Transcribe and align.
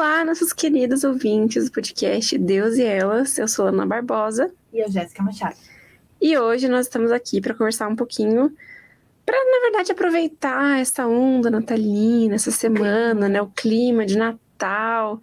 Olá, 0.00 0.24
nossos 0.24 0.54
queridos 0.54 1.04
ouvintes 1.04 1.66
do 1.66 1.72
podcast 1.72 2.38
Deus 2.38 2.76
e 2.76 2.82
Elas. 2.82 3.36
Eu 3.36 3.46
sou 3.46 3.66
Ana 3.66 3.84
Barbosa. 3.84 4.50
E 4.72 4.78
eu, 4.78 4.90
Jéssica 4.90 5.22
Machado. 5.22 5.56
E 6.18 6.38
hoje 6.38 6.68
nós 6.68 6.86
estamos 6.86 7.12
aqui 7.12 7.38
para 7.38 7.52
conversar 7.52 7.86
um 7.86 7.94
pouquinho, 7.94 8.50
para, 9.26 9.36
na 9.36 9.60
verdade, 9.60 9.92
aproveitar 9.92 10.80
essa 10.80 11.06
onda 11.06 11.50
natalina, 11.50 12.34
essa 12.34 12.50
semana, 12.50 13.28
né? 13.28 13.42
O 13.42 13.48
clima 13.48 14.06
de 14.06 14.16
Natal. 14.16 15.20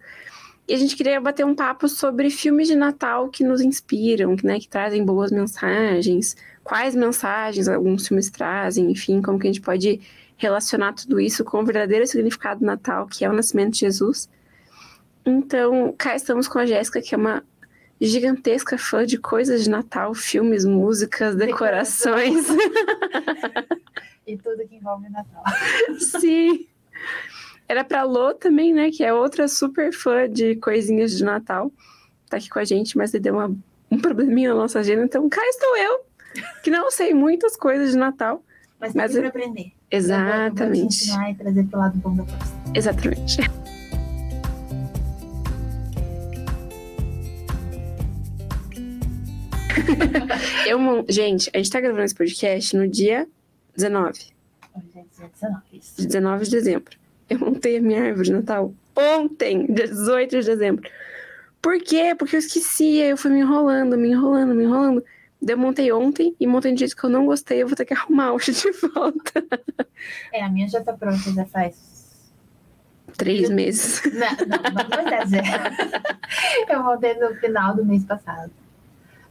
E 0.68 0.74
a 0.74 0.76
gente 0.76 0.94
queria 0.94 1.20
bater 1.20 1.44
um 1.44 1.56
papo 1.56 1.88
sobre 1.88 2.30
filmes 2.30 2.68
de 2.68 2.76
Natal 2.76 3.30
que 3.30 3.42
nos 3.42 3.60
inspiram, 3.60 4.36
né? 4.44 4.60
Que 4.60 4.68
trazem 4.68 5.04
boas 5.04 5.32
mensagens. 5.32 6.36
Quais 6.62 6.94
mensagens 6.94 7.66
alguns 7.66 8.06
filmes 8.06 8.30
trazem, 8.30 8.92
enfim, 8.92 9.20
como 9.20 9.40
que 9.40 9.48
a 9.48 9.52
gente 9.52 9.60
pode 9.60 10.00
relacionar 10.36 10.92
tudo 10.92 11.18
isso 11.18 11.44
com 11.44 11.62
o 11.62 11.64
verdadeiro 11.64 12.06
significado 12.06 12.60
do 12.60 12.66
Natal, 12.66 13.08
que 13.08 13.24
é 13.24 13.28
o 13.28 13.32
nascimento 13.32 13.72
de 13.72 13.80
Jesus. 13.80 14.28
Então, 15.28 15.94
cá 15.98 16.16
estamos 16.16 16.48
com 16.48 16.58
a 16.58 16.64
Jéssica, 16.64 17.02
que 17.02 17.14
é 17.14 17.18
uma 17.18 17.44
gigantesca 18.00 18.78
fã 18.78 19.04
de 19.04 19.18
coisas 19.18 19.64
de 19.64 19.68
Natal, 19.68 20.14
filmes, 20.14 20.64
músicas, 20.64 21.36
decorações. 21.36 22.46
e 24.26 24.38
tudo 24.38 24.66
que 24.66 24.76
envolve 24.76 25.10
Natal. 25.10 25.44
Sim. 25.98 26.66
Era 27.68 27.84
pra 27.84 28.04
Lô 28.04 28.32
também, 28.32 28.72
né? 28.72 28.90
Que 28.90 29.04
é 29.04 29.12
outra 29.12 29.46
super 29.48 29.92
fã 29.92 30.30
de 30.30 30.56
coisinhas 30.56 31.12
de 31.14 31.22
Natal. 31.22 31.70
Tá 32.30 32.38
aqui 32.38 32.48
com 32.48 32.58
a 32.58 32.64
gente, 32.64 32.96
mas 32.96 33.12
ele 33.12 33.24
deu 33.24 33.34
uma, 33.34 33.54
um 33.90 33.98
probleminha 33.98 34.48
na 34.48 34.54
nossa 34.54 34.78
agenda. 34.78 35.04
Então, 35.04 35.28
cá 35.28 35.42
estou 35.46 35.76
eu, 35.76 36.00
que 36.62 36.70
não 36.70 36.90
sei 36.90 37.12
muitas 37.12 37.54
coisas 37.54 37.90
de 37.90 37.98
Natal. 37.98 38.42
Mas, 38.80 38.94
mas 38.94 39.14
eu... 39.14 39.26
aprender. 39.26 39.72
Exatamente. 39.90 40.62
Eu 40.62 40.66
vou, 40.66 40.66
vou 40.66 40.72
te 40.72 40.86
ensinar 40.86 41.30
e 41.30 41.34
trazer 41.34 41.64
pro 41.66 41.78
lado 41.78 41.98
bom 41.98 42.16
da 42.16 42.22
coisa. 42.22 42.54
Exatamente. 42.74 43.77
eu, 50.66 50.78
gente, 51.08 51.50
a 51.54 51.58
gente 51.58 51.70
tá 51.70 51.80
gravando 51.80 52.04
esse 52.04 52.14
podcast 52.14 52.76
no 52.76 52.88
dia 52.88 53.26
19. 53.76 54.38
Hoje 54.74 54.86
é 54.96 55.04
dia 55.16 55.30
19, 55.32 55.62
isso. 55.72 56.06
19 56.06 56.44
de 56.44 56.50
dezembro. 56.50 56.98
Eu 57.28 57.38
montei 57.38 57.76
a 57.76 57.80
minha 57.80 58.02
árvore 58.02 58.26
de 58.26 58.32
Natal 58.32 58.72
ontem, 58.96 59.66
18 59.66 60.40
de 60.40 60.46
dezembro. 60.46 60.90
Por 61.60 61.78
quê? 61.80 62.14
Porque 62.16 62.36
eu 62.36 62.40
esquecia, 62.40 63.06
eu 63.06 63.16
fui 63.16 63.30
me 63.30 63.40
enrolando, 63.40 63.96
me 63.96 64.10
enrolando, 64.10 64.54
me 64.54 64.64
enrolando. 64.64 65.04
Eu 65.46 65.58
montei 65.58 65.92
ontem 65.92 66.34
e 66.38 66.46
montei 66.46 66.72
de 66.72 66.80
jeito 66.80 66.96
que 66.96 67.04
eu 67.04 67.10
não 67.10 67.26
gostei, 67.26 67.62
eu 67.62 67.66
vou 67.66 67.76
ter 67.76 67.84
que 67.84 67.94
arrumar 67.94 68.32
hoje 68.32 68.52
de 68.52 68.70
volta. 68.72 69.44
É, 70.32 70.44
a 70.44 70.48
minha 70.48 70.68
já 70.68 70.80
tá 70.80 70.92
pronta, 70.92 71.32
já 71.32 71.44
faz. 71.46 72.30
Três 73.16 73.50
meses. 73.50 74.00
Não, 74.04 74.30
não, 74.46 74.72
não 74.72 74.88
pode 74.88 75.24
dizer. 75.24 75.42
Eu 76.70 76.84
montei 76.84 77.14
no 77.14 77.34
final 77.34 77.74
do 77.74 77.84
mês 77.84 78.04
passado. 78.04 78.52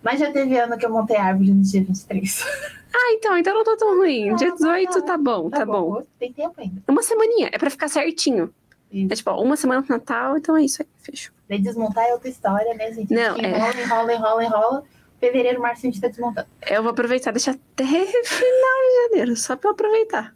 Mas 0.01 0.19
já 0.19 0.31
teve 0.31 0.57
ano 0.57 0.77
que 0.77 0.85
eu 0.85 0.89
montei 0.89 1.17
árvore 1.17 1.51
no 1.51 1.61
dia 1.61 1.83
23. 1.83 2.45
Ah, 2.93 3.13
então, 3.13 3.37
então 3.37 3.53
não 3.53 3.63
tô 3.63 3.77
tão 3.77 3.97
ruim. 3.97 4.33
Dia 4.35 4.51
18 4.51 5.01
tá, 5.03 5.17
bom, 5.17 5.49
tá, 5.49 5.59
tá 5.59 5.65
bom. 5.65 5.91
bom. 5.91 6.03
Tem 6.17 6.31
tempo 6.31 6.53
ainda. 6.57 6.81
Uma 6.87 7.03
semaninha, 7.03 7.49
é 7.51 7.57
pra 7.57 7.69
ficar 7.69 7.87
certinho. 7.89 8.53
Isso. 8.91 9.11
É 9.11 9.15
tipo, 9.15 9.31
uma 9.31 9.55
semana 9.55 9.83
pro 9.83 9.95
Natal, 9.95 10.37
então 10.37 10.55
é 10.57 10.63
isso 10.63 10.81
aí, 10.81 10.87
fechou. 10.97 11.33
Daí 11.47 11.59
desmontar 11.59 12.05
é 12.05 12.13
outra 12.13 12.29
história, 12.29 12.73
né, 12.73 12.91
gente? 12.93 13.13
Não, 13.13 13.35
é... 13.37 13.49
Enrola, 13.49 13.81
enrola, 13.81 14.13
enrola, 14.13 14.43
enrola. 14.45 14.83
Fevereiro, 15.19 15.61
março 15.61 15.85
a 15.85 15.89
gente 15.89 15.99
tá 15.99 16.07
desmontando. 16.07 16.47
Eu 16.69 16.81
vou 16.83 16.91
aproveitar, 16.91 17.31
deixar 17.31 17.51
até 17.51 17.83
final 18.23 18.79
de 18.87 19.09
janeiro, 19.09 19.35
só 19.35 19.55
pra 19.55 19.69
eu 19.69 19.73
aproveitar. 19.73 20.35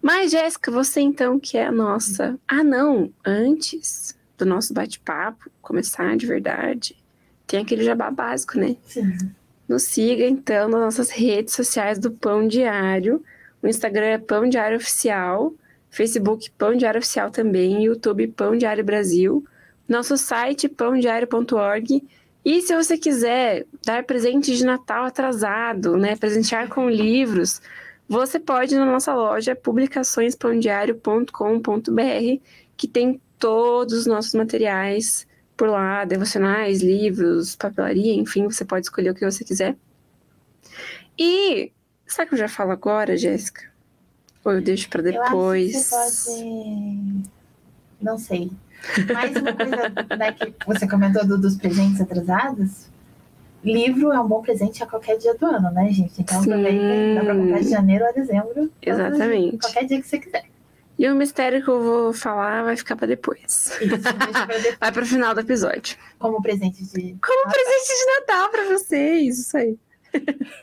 Mas, 0.00 0.30
Jéssica, 0.30 0.70
você 0.70 1.00
então 1.00 1.38
que 1.38 1.56
é 1.58 1.66
a 1.66 1.72
nossa. 1.72 2.38
Ah, 2.46 2.62
não! 2.62 3.12
Antes 3.24 4.16
do 4.36 4.46
nosso 4.46 4.72
bate-papo 4.72 5.50
começar 5.60 6.16
de 6.16 6.26
verdade, 6.26 6.96
tem 7.48 7.62
aquele 7.62 7.82
jabá 7.82 8.10
básico, 8.10 8.58
né? 8.58 8.76
Sim. 8.84 9.16
Nos 9.66 9.82
siga, 9.82 10.24
então, 10.24 10.68
nas 10.68 10.80
nossas 10.80 11.10
redes 11.10 11.54
sociais 11.54 11.98
do 11.98 12.12
Pão 12.12 12.46
Diário. 12.46 13.24
O 13.60 13.66
Instagram 13.66 14.06
é 14.06 14.18
Pão 14.18 14.48
Diário 14.48 14.76
Oficial, 14.76 15.52
Facebook 15.90 16.48
Pão 16.52 16.76
Diário 16.76 16.98
Oficial 16.98 17.30
também, 17.30 17.84
YouTube 17.84 18.28
Pão 18.28 18.56
Diário 18.56 18.84
Brasil, 18.84 19.44
nosso 19.88 20.16
site 20.16 20.68
pãodiário.org. 20.68 22.06
E 22.44 22.62
se 22.62 22.72
você 22.74 22.96
quiser 22.96 23.66
dar 23.84 24.04
presente 24.04 24.56
de 24.56 24.64
Natal 24.64 25.04
atrasado, 25.04 25.96
né, 25.96 26.14
presentear 26.16 26.68
com 26.68 26.88
livros, 26.88 27.60
você 28.08 28.38
pode 28.38 28.74
ir 28.74 28.78
na 28.78 28.86
nossa 28.86 29.14
loja 29.14 29.56
publicaçõespãodiário.com.br, 29.56 32.42
que 32.76 32.86
tem 32.86 33.20
todos 33.38 33.94
os 33.94 34.06
nossos 34.06 34.34
materiais 34.34 35.26
por 35.58 35.68
lá, 35.68 36.04
devocionais, 36.04 36.80
livros, 36.80 37.56
papelaria, 37.56 38.14
enfim, 38.14 38.44
você 38.44 38.64
pode 38.64 38.86
escolher 38.86 39.10
o 39.10 39.14
que 39.14 39.28
você 39.28 39.44
quiser. 39.44 39.76
E 41.18 41.72
sabe 42.06 42.28
que 42.28 42.34
eu 42.36 42.38
já 42.38 42.48
falo 42.48 42.70
agora, 42.70 43.16
Jéssica? 43.16 43.62
Ou 44.44 44.52
eu 44.52 44.62
deixo 44.62 44.88
para 44.88 45.02
depois? 45.02 45.90
Eu 45.92 45.98
acho 45.98 46.24
que 46.24 46.30
pode. 46.30 47.22
Não 48.00 48.16
sei. 48.16 48.52
Mais 49.12 49.34
uma 49.34 49.52
coisa 49.52 49.76
né, 50.16 50.32
que 50.32 50.54
você 50.64 50.88
comentou 50.88 51.26
do, 51.26 51.36
dos 51.36 51.56
presentes 51.56 52.00
atrasados. 52.00 52.86
Livro 53.64 54.12
é 54.12 54.20
um 54.20 54.28
bom 54.28 54.40
presente 54.40 54.80
a 54.84 54.86
qualquer 54.86 55.18
dia 55.18 55.34
do 55.34 55.44
ano, 55.44 55.72
né, 55.72 55.90
gente? 55.90 56.20
Então 56.20 56.40
Sim. 56.40 56.52
aproveita, 56.52 57.14
dá 57.16 57.24
pra 57.24 57.36
comprar 57.36 57.60
de 57.60 57.68
janeiro 57.68 58.06
a 58.06 58.12
dezembro. 58.12 58.70
Exatamente. 58.80 59.58
Qualquer 59.58 59.84
dia 59.86 60.00
que 60.00 60.06
você 60.06 60.20
quiser. 60.20 60.44
E 60.98 61.08
o 61.08 61.14
mistério 61.14 61.62
que 61.62 61.68
eu 61.70 61.80
vou 61.80 62.12
falar 62.12 62.64
vai 62.64 62.76
ficar 62.76 62.96
para 62.96 63.06
depois. 63.06 63.70
Isso, 63.80 64.02
pra 64.02 64.46
depois. 64.58 64.78
Vai 64.80 64.92
pro 64.92 65.06
final 65.06 65.32
do 65.32 65.40
episódio. 65.40 65.96
Como 66.18 66.42
presente 66.42 66.82
de. 66.84 67.16
Como 67.24 67.46
Natal. 67.46 67.52
presente 67.52 67.88
de 67.88 68.20
Natal 68.20 68.50
para 68.50 68.64
vocês, 68.64 69.38
isso 69.38 69.56
aí. 69.56 69.78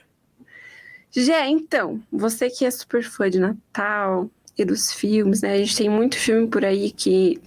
Gé, 1.12 1.48
então, 1.48 2.04
você 2.12 2.50
que 2.50 2.66
é 2.66 2.72
super 2.72 3.02
fã 3.02 3.30
de 3.30 3.40
Natal 3.40 4.30
e 4.58 4.66
dos 4.66 4.92
filmes, 4.92 5.42
né? 5.42 5.54
A 5.54 5.58
gente 5.58 5.78
tem 5.78 5.90
muito 5.90 6.18
filme 6.18 6.48
por 6.48 6.66
aí 6.66 6.92
que. 6.92 7.42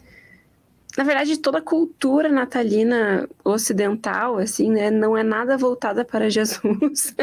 Na 0.96 1.04
verdade, 1.04 1.36
toda 1.38 1.58
a 1.58 1.62
cultura 1.62 2.28
natalina 2.28 3.28
ocidental, 3.44 4.38
assim, 4.38 4.70
né? 4.70 4.90
Não 4.90 5.16
é 5.16 5.22
nada 5.22 5.56
voltada 5.56 6.04
para 6.04 6.30
Jesus. 6.30 7.14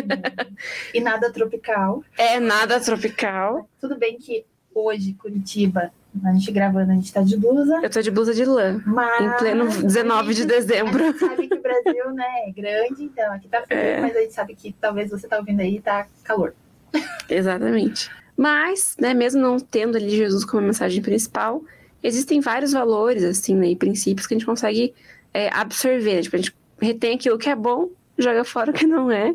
e 0.93 1.01
nada 1.01 1.33
tropical. 1.33 2.03
É 2.17 2.39
nada 2.39 2.79
tropical. 2.79 3.67
Tudo 3.81 3.97
bem 3.97 4.17
que 4.17 4.45
hoje, 4.75 5.13
Curitiba, 5.13 5.91
a 6.23 6.33
gente 6.33 6.51
gravando, 6.51 6.91
a 6.91 6.95
gente 6.95 7.11
tá 7.11 7.21
de 7.21 7.37
blusa. 7.37 7.79
Eu 7.81 7.89
tô 7.89 8.01
de 8.01 8.11
blusa 8.11 8.33
de 8.33 8.45
lã. 8.45 8.81
Mas 8.85 9.21
em 9.21 9.37
pleno 9.37 9.69
19 9.69 10.33
gente, 10.33 10.35
de 10.35 10.45
dezembro. 10.45 11.03
A 11.03 11.07
gente 11.07 11.19
sabe 11.19 11.47
que 11.47 11.55
o 11.55 11.61
Brasil, 11.61 12.11
né, 12.13 12.25
é 12.47 12.51
grande, 12.51 13.03
então 13.03 13.33
aqui 13.33 13.47
tá 13.47 13.63
frio, 13.63 13.79
é. 13.79 14.01
mas 14.01 14.15
a 14.15 14.19
gente 14.19 14.33
sabe 14.33 14.55
que 14.55 14.73
talvez 14.73 15.09
você 15.09 15.27
tá 15.27 15.37
ouvindo 15.37 15.61
aí 15.61 15.79
tá 15.79 16.05
calor. 16.23 16.53
Exatamente. 17.29 18.11
Mas, 18.37 18.95
né, 18.99 19.13
mesmo 19.13 19.41
não 19.41 19.57
tendo 19.59 19.97
ali 19.97 20.09
Jesus 20.09 20.43
como 20.43 20.63
mensagem 20.63 21.01
principal, 21.01 21.63
existem 22.03 22.41
vários 22.41 22.73
valores, 22.73 23.23
assim, 23.23 23.55
né, 23.55 23.69
e 23.69 23.75
princípios 23.75 24.27
que 24.27 24.33
a 24.33 24.37
gente 24.37 24.45
consegue 24.45 24.93
é, 25.33 25.49
absorver. 25.53 26.21
Tipo, 26.21 26.35
a 26.35 26.39
gente 26.39 26.55
retém 26.81 27.15
aquilo 27.15 27.37
que 27.37 27.49
é 27.49 27.55
bom, 27.55 27.89
joga 28.17 28.43
fora 28.43 28.71
o 28.71 28.73
que 28.73 28.85
não 28.85 29.09
é. 29.09 29.33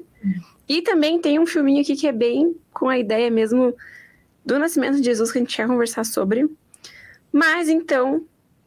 E 0.69 0.83
também 0.83 1.19
tem 1.19 1.39
um 1.39 1.47
filminho 1.47 1.81
aqui 1.81 1.97
que 1.97 2.07
é 2.07 2.13
bem 2.13 2.55
com 2.73 2.89
a 2.89 2.99
ideia 2.99 3.31
mesmo 3.31 3.75
do 4.51 4.59
nascimento 4.59 4.97
de 4.97 5.05
Jesus 5.05 5.31
que 5.31 5.39
a 5.39 5.41
gente 5.41 5.57
quer 5.57 5.69
conversar 5.69 6.05
sobre. 6.05 6.51
Mas 7.33 7.69
então, 7.69 8.25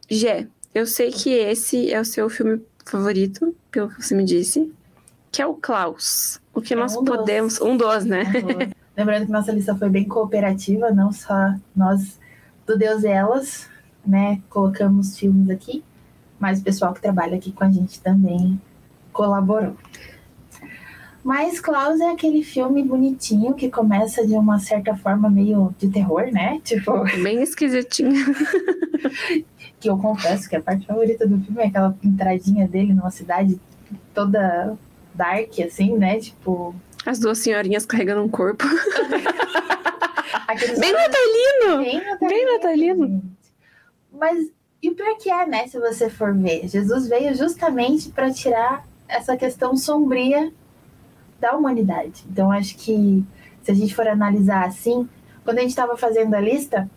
Gé, 0.08 0.48
eu 0.74 0.86
sei 0.86 1.10
que 1.10 1.30
esse 1.30 1.92
é 1.92 2.00
o 2.00 2.04
seu 2.04 2.30
filme 2.30 2.62
favorito, 2.86 3.54
pelo 3.70 3.90
que 3.90 4.02
você 4.02 4.14
me 4.14 4.24
disse, 4.24 4.72
que 5.30 5.42
é 5.42 5.46
o 5.46 5.54
Klaus. 5.54 6.40
O 6.54 6.62
que 6.62 6.72
é 6.72 6.76
nós 6.76 6.96
um 6.96 7.04
podemos. 7.04 7.58
Dos. 7.58 7.68
Um 7.68 7.76
dos, 7.76 8.04
né? 8.06 8.24
Um 8.24 8.72
Lembrando 8.96 9.26
que 9.26 9.32
nossa 9.32 9.52
lista 9.52 9.76
foi 9.76 9.90
bem 9.90 10.08
cooperativa, 10.08 10.90
não 10.90 11.12
só 11.12 11.54
nós 11.76 12.18
do 12.66 12.78
Deus 12.78 13.02
e 13.02 13.08
Elas, 13.08 13.68
né? 14.06 14.40
Colocamos 14.48 15.18
filmes 15.18 15.50
aqui, 15.50 15.84
mas 16.38 16.60
o 16.60 16.64
pessoal 16.64 16.94
que 16.94 17.02
trabalha 17.02 17.36
aqui 17.36 17.52
com 17.52 17.64
a 17.64 17.70
gente 17.70 18.00
também 18.00 18.58
colaborou. 19.12 19.76
Mas 21.24 21.58
Klaus 21.58 22.00
é 22.00 22.10
aquele 22.10 22.44
filme 22.44 22.82
bonitinho 22.82 23.54
que 23.54 23.70
começa 23.70 24.26
de 24.26 24.34
uma 24.34 24.58
certa 24.58 24.94
forma 24.94 25.30
meio 25.30 25.74
de 25.78 25.88
terror, 25.88 26.30
né? 26.30 26.60
Tipo. 26.62 27.02
Bem 27.22 27.42
esquisitinho. 27.42 28.12
que 29.80 29.88
eu 29.88 29.96
confesso 29.96 30.46
que 30.46 30.56
a 30.56 30.62
parte 30.62 30.86
favorita 30.86 31.26
do 31.26 31.40
filme 31.40 31.62
é 31.62 31.66
aquela 31.68 31.96
entradinha 32.04 32.68
dele 32.68 32.92
numa 32.92 33.10
cidade 33.10 33.58
toda 34.12 34.76
dark, 35.14 35.58
assim, 35.60 35.96
né? 35.96 36.20
Tipo. 36.20 36.74
As 37.06 37.18
duas 37.18 37.38
senhorinhas 37.38 37.86
carregando 37.86 38.22
um 38.22 38.28
corpo. 38.28 38.64
Bem 40.78 40.92
natalino! 40.92 41.78
Bem 41.78 42.04
natalino! 42.04 42.28
Bem 42.28 42.44
natalino. 42.52 43.22
Mas 44.12 44.50
e 44.82 44.90
o 44.90 44.94
pior 44.94 45.16
que 45.16 45.30
é, 45.30 45.46
né? 45.46 45.66
Se 45.68 45.80
você 45.80 46.10
for 46.10 46.36
ver, 46.36 46.68
Jesus 46.68 47.08
veio 47.08 47.34
justamente 47.34 48.10
para 48.10 48.30
tirar 48.30 48.86
essa 49.08 49.34
questão 49.34 49.74
sombria 49.74 50.52
da 51.40 51.52
humanidade. 51.56 52.24
Então, 52.30 52.50
acho 52.50 52.76
que 52.76 53.24
se 53.62 53.70
a 53.70 53.74
gente 53.74 53.94
for 53.94 54.06
analisar 54.06 54.66
assim, 54.66 55.08
quando 55.44 55.58
a 55.58 55.60
gente 55.60 55.70
estava 55.70 55.96
fazendo 55.96 56.34
a 56.34 56.40
lista, 56.40 56.88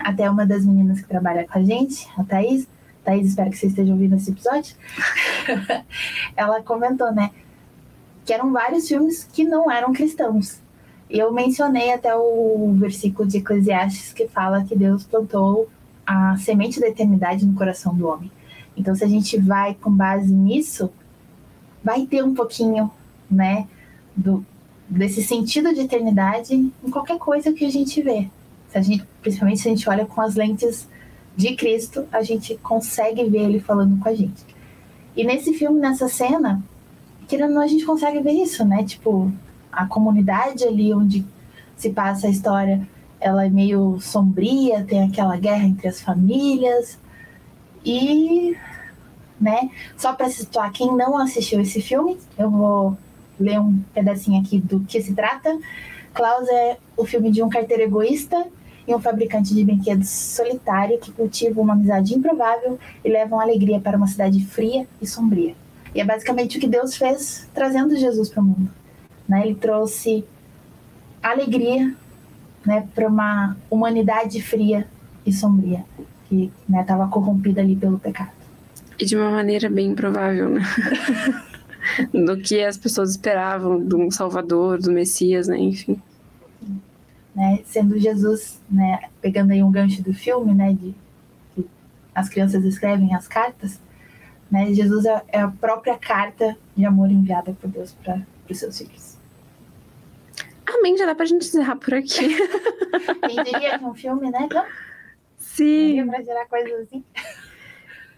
até 0.00 0.28
uma 0.28 0.46
das 0.46 0.64
meninas 0.64 1.00
que 1.00 1.08
trabalha 1.08 1.46
com 1.46 1.58
a 1.58 1.62
gente, 1.62 2.08
a 2.16 2.24
Thaís, 2.24 2.68
Thaís, 3.04 3.28
espero 3.28 3.50
que 3.50 3.58
você 3.58 3.66
esteja 3.66 3.92
ouvindo 3.92 4.16
esse 4.16 4.30
episódio, 4.30 4.74
ela 6.36 6.62
comentou, 6.62 7.12
né, 7.12 7.30
que 8.24 8.32
eram 8.32 8.52
vários 8.52 8.88
filmes 8.88 9.24
que 9.24 9.44
não 9.44 9.70
eram 9.70 9.92
cristãos. 9.92 10.62
Eu 11.08 11.32
mencionei 11.32 11.92
até 11.92 12.14
o 12.16 12.74
versículo 12.78 13.28
de 13.28 13.38
Eclesiastes 13.38 14.12
que 14.12 14.26
fala 14.26 14.64
que 14.64 14.74
Deus 14.74 15.04
plantou 15.04 15.68
a 16.06 16.36
semente 16.38 16.80
da 16.80 16.88
eternidade 16.88 17.46
no 17.46 17.54
coração 17.54 17.94
do 17.94 18.06
homem. 18.06 18.30
Então, 18.76 18.94
se 18.94 19.04
a 19.04 19.08
gente 19.08 19.38
vai 19.38 19.74
com 19.74 19.90
base 19.90 20.32
nisso, 20.32 20.90
vai 21.82 22.06
ter 22.06 22.24
um 22.24 22.34
pouquinho, 22.34 22.90
né, 23.30 23.66
do, 24.16 24.44
desse 24.88 25.22
sentido 25.22 25.74
de 25.74 25.80
eternidade 25.80 26.54
em 26.54 26.90
qualquer 26.90 27.18
coisa 27.18 27.52
que 27.52 27.64
a 27.64 27.70
gente 27.70 28.00
vê. 28.02 28.28
Se 28.68 28.78
a 28.78 28.82
gente, 28.82 29.04
principalmente 29.22 29.60
se 29.60 29.68
a 29.68 29.70
gente 29.70 29.88
olha 29.88 30.06
com 30.06 30.20
as 30.20 30.34
lentes 30.34 30.88
de 31.36 31.54
Cristo, 31.56 32.06
a 32.12 32.22
gente 32.22 32.56
consegue 32.56 33.24
ver 33.24 33.42
ele 33.42 33.60
falando 33.60 33.98
com 34.00 34.08
a 34.08 34.14
gente. 34.14 34.44
E 35.16 35.24
nesse 35.24 35.54
filme, 35.54 35.80
nessa 35.80 36.08
cena, 36.08 36.62
querendo 37.26 37.50
ou 37.50 37.54
não, 37.56 37.62
a 37.62 37.66
gente 37.66 37.84
consegue 37.84 38.20
ver 38.20 38.32
isso, 38.32 38.64
né? 38.64 38.84
Tipo, 38.84 39.32
a 39.70 39.86
comunidade 39.86 40.64
ali 40.64 40.92
onde 40.92 41.24
se 41.76 41.90
passa 41.90 42.26
a 42.26 42.30
história, 42.30 42.86
ela 43.20 43.46
é 43.46 43.48
meio 43.48 43.98
sombria, 44.00 44.84
tem 44.84 45.02
aquela 45.02 45.36
guerra 45.36 45.64
entre 45.64 45.88
as 45.88 46.00
famílias. 46.00 46.98
E, 47.84 48.56
né, 49.40 49.70
só 49.96 50.12
para 50.12 50.30
situar 50.30 50.72
quem 50.72 50.94
não 50.94 51.18
assistiu 51.18 51.60
esse 51.60 51.80
filme, 51.80 52.16
eu 52.38 52.50
vou 52.50 52.96
ler 53.38 53.60
um 53.60 53.80
pedacinho 53.94 54.40
aqui 54.40 54.58
do 54.58 54.80
que 54.80 55.00
se 55.02 55.14
trata. 55.14 55.58
Klaus 56.12 56.48
é 56.48 56.78
o 56.96 57.04
filme 57.04 57.30
de 57.30 57.42
um 57.42 57.48
carteiro 57.48 57.82
egoísta 57.82 58.46
e 58.86 58.94
um 58.94 59.00
fabricante 59.00 59.54
de 59.54 59.64
brinquedos 59.64 60.08
solitário 60.08 60.98
que 60.98 61.10
cultiva 61.10 61.60
uma 61.60 61.72
amizade 61.72 62.14
improvável 62.14 62.78
e 63.04 63.08
levam 63.08 63.40
alegria 63.40 63.80
para 63.80 63.96
uma 63.96 64.06
cidade 64.06 64.44
fria 64.44 64.86
e 65.00 65.06
sombria. 65.06 65.54
E 65.94 66.00
é 66.00 66.04
basicamente 66.04 66.58
o 66.58 66.60
que 66.60 66.68
Deus 66.68 66.96
fez 66.96 67.48
trazendo 67.54 67.96
Jesus 67.96 68.28
para 68.28 68.42
o 68.42 68.44
mundo. 68.44 68.70
Né? 69.28 69.46
Ele 69.46 69.54
trouxe 69.54 70.24
alegria 71.22 71.94
né, 72.64 72.86
para 72.94 73.08
uma 73.08 73.56
humanidade 73.70 74.42
fria 74.42 74.86
e 75.24 75.32
sombria 75.32 75.84
que 76.28 76.52
estava 76.68 77.04
né, 77.04 77.10
corrompida 77.10 77.60
ali 77.60 77.76
pelo 77.76 77.98
pecado. 77.98 78.32
E 78.98 79.04
de 79.04 79.16
uma 79.16 79.30
maneira 79.30 79.68
bem 79.68 79.88
improvável, 79.88 80.50
né? 80.50 80.62
do 82.12 82.38
que 82.40 82.62
as 82.62 82.76
pessoas 82.76 83.10
esperavam 83.10 83.84
de 83.84 83.94
um 83.94 84.10
Salvador, 84.10 84.80
do 84.80 84.92
Messias, 84.92 85.48
né? 85.48 85.58
Enfim. 85.58 86.00
Né? 87.34 87.60
Sendo 87.64 87.98
Jesus, 87.98 88.60
né? 88.70 89.08
Pegando 89.20 89.52
aí 89.52 89.62
um 89.62 89.70
gancho 89.70 90.02
do 90.02 90.12
filme, 90.14 90.54
né? 90.54 90.72
De 90.72 90.94
que 91.54 91.68
as 92.14 92.28
crianças 92.28 92.64
escrevem 92.64 93.14
as 93.14 93.26
cartas, 93.26 93.80
né? 94.50 94.72
Jesus 94.72 95.04
é, 95.04 95.22
é 95.28 95.40
a 95.40 95.48
própria 95.48 95.98
carta 95.98 96.56
de 96.76 96.84
amor 96.84 97.10
enviada 97.10 97.52
por 97.60 97.68
Deus 97.68 97.92
para 97.92 98.22
os 98.48 98.58
seus 98.58 98.78
filhos. 98.78 99.18
Amém, 100.66 100.96
já 100.96 101.06
dá 101.06 101.14
pra 101.14 101.26
gente 101.26 101.46
encerrar 101.46 101.76
por 101.76 101.94
aqui. 101.94 102.36
Quem 103.28 103.44
diria 103.44 103.78
que 103.78 103.84
um 103.84 103.94
filme, 103.94 104.30
né? 104.30 104.40
Então, 104.42 104.64
Sim. 105.54 106.06
Pra 106.08 106.22
gerar 106.22 106.46
coisas 106.46 106.80
assim. 106.80 107.04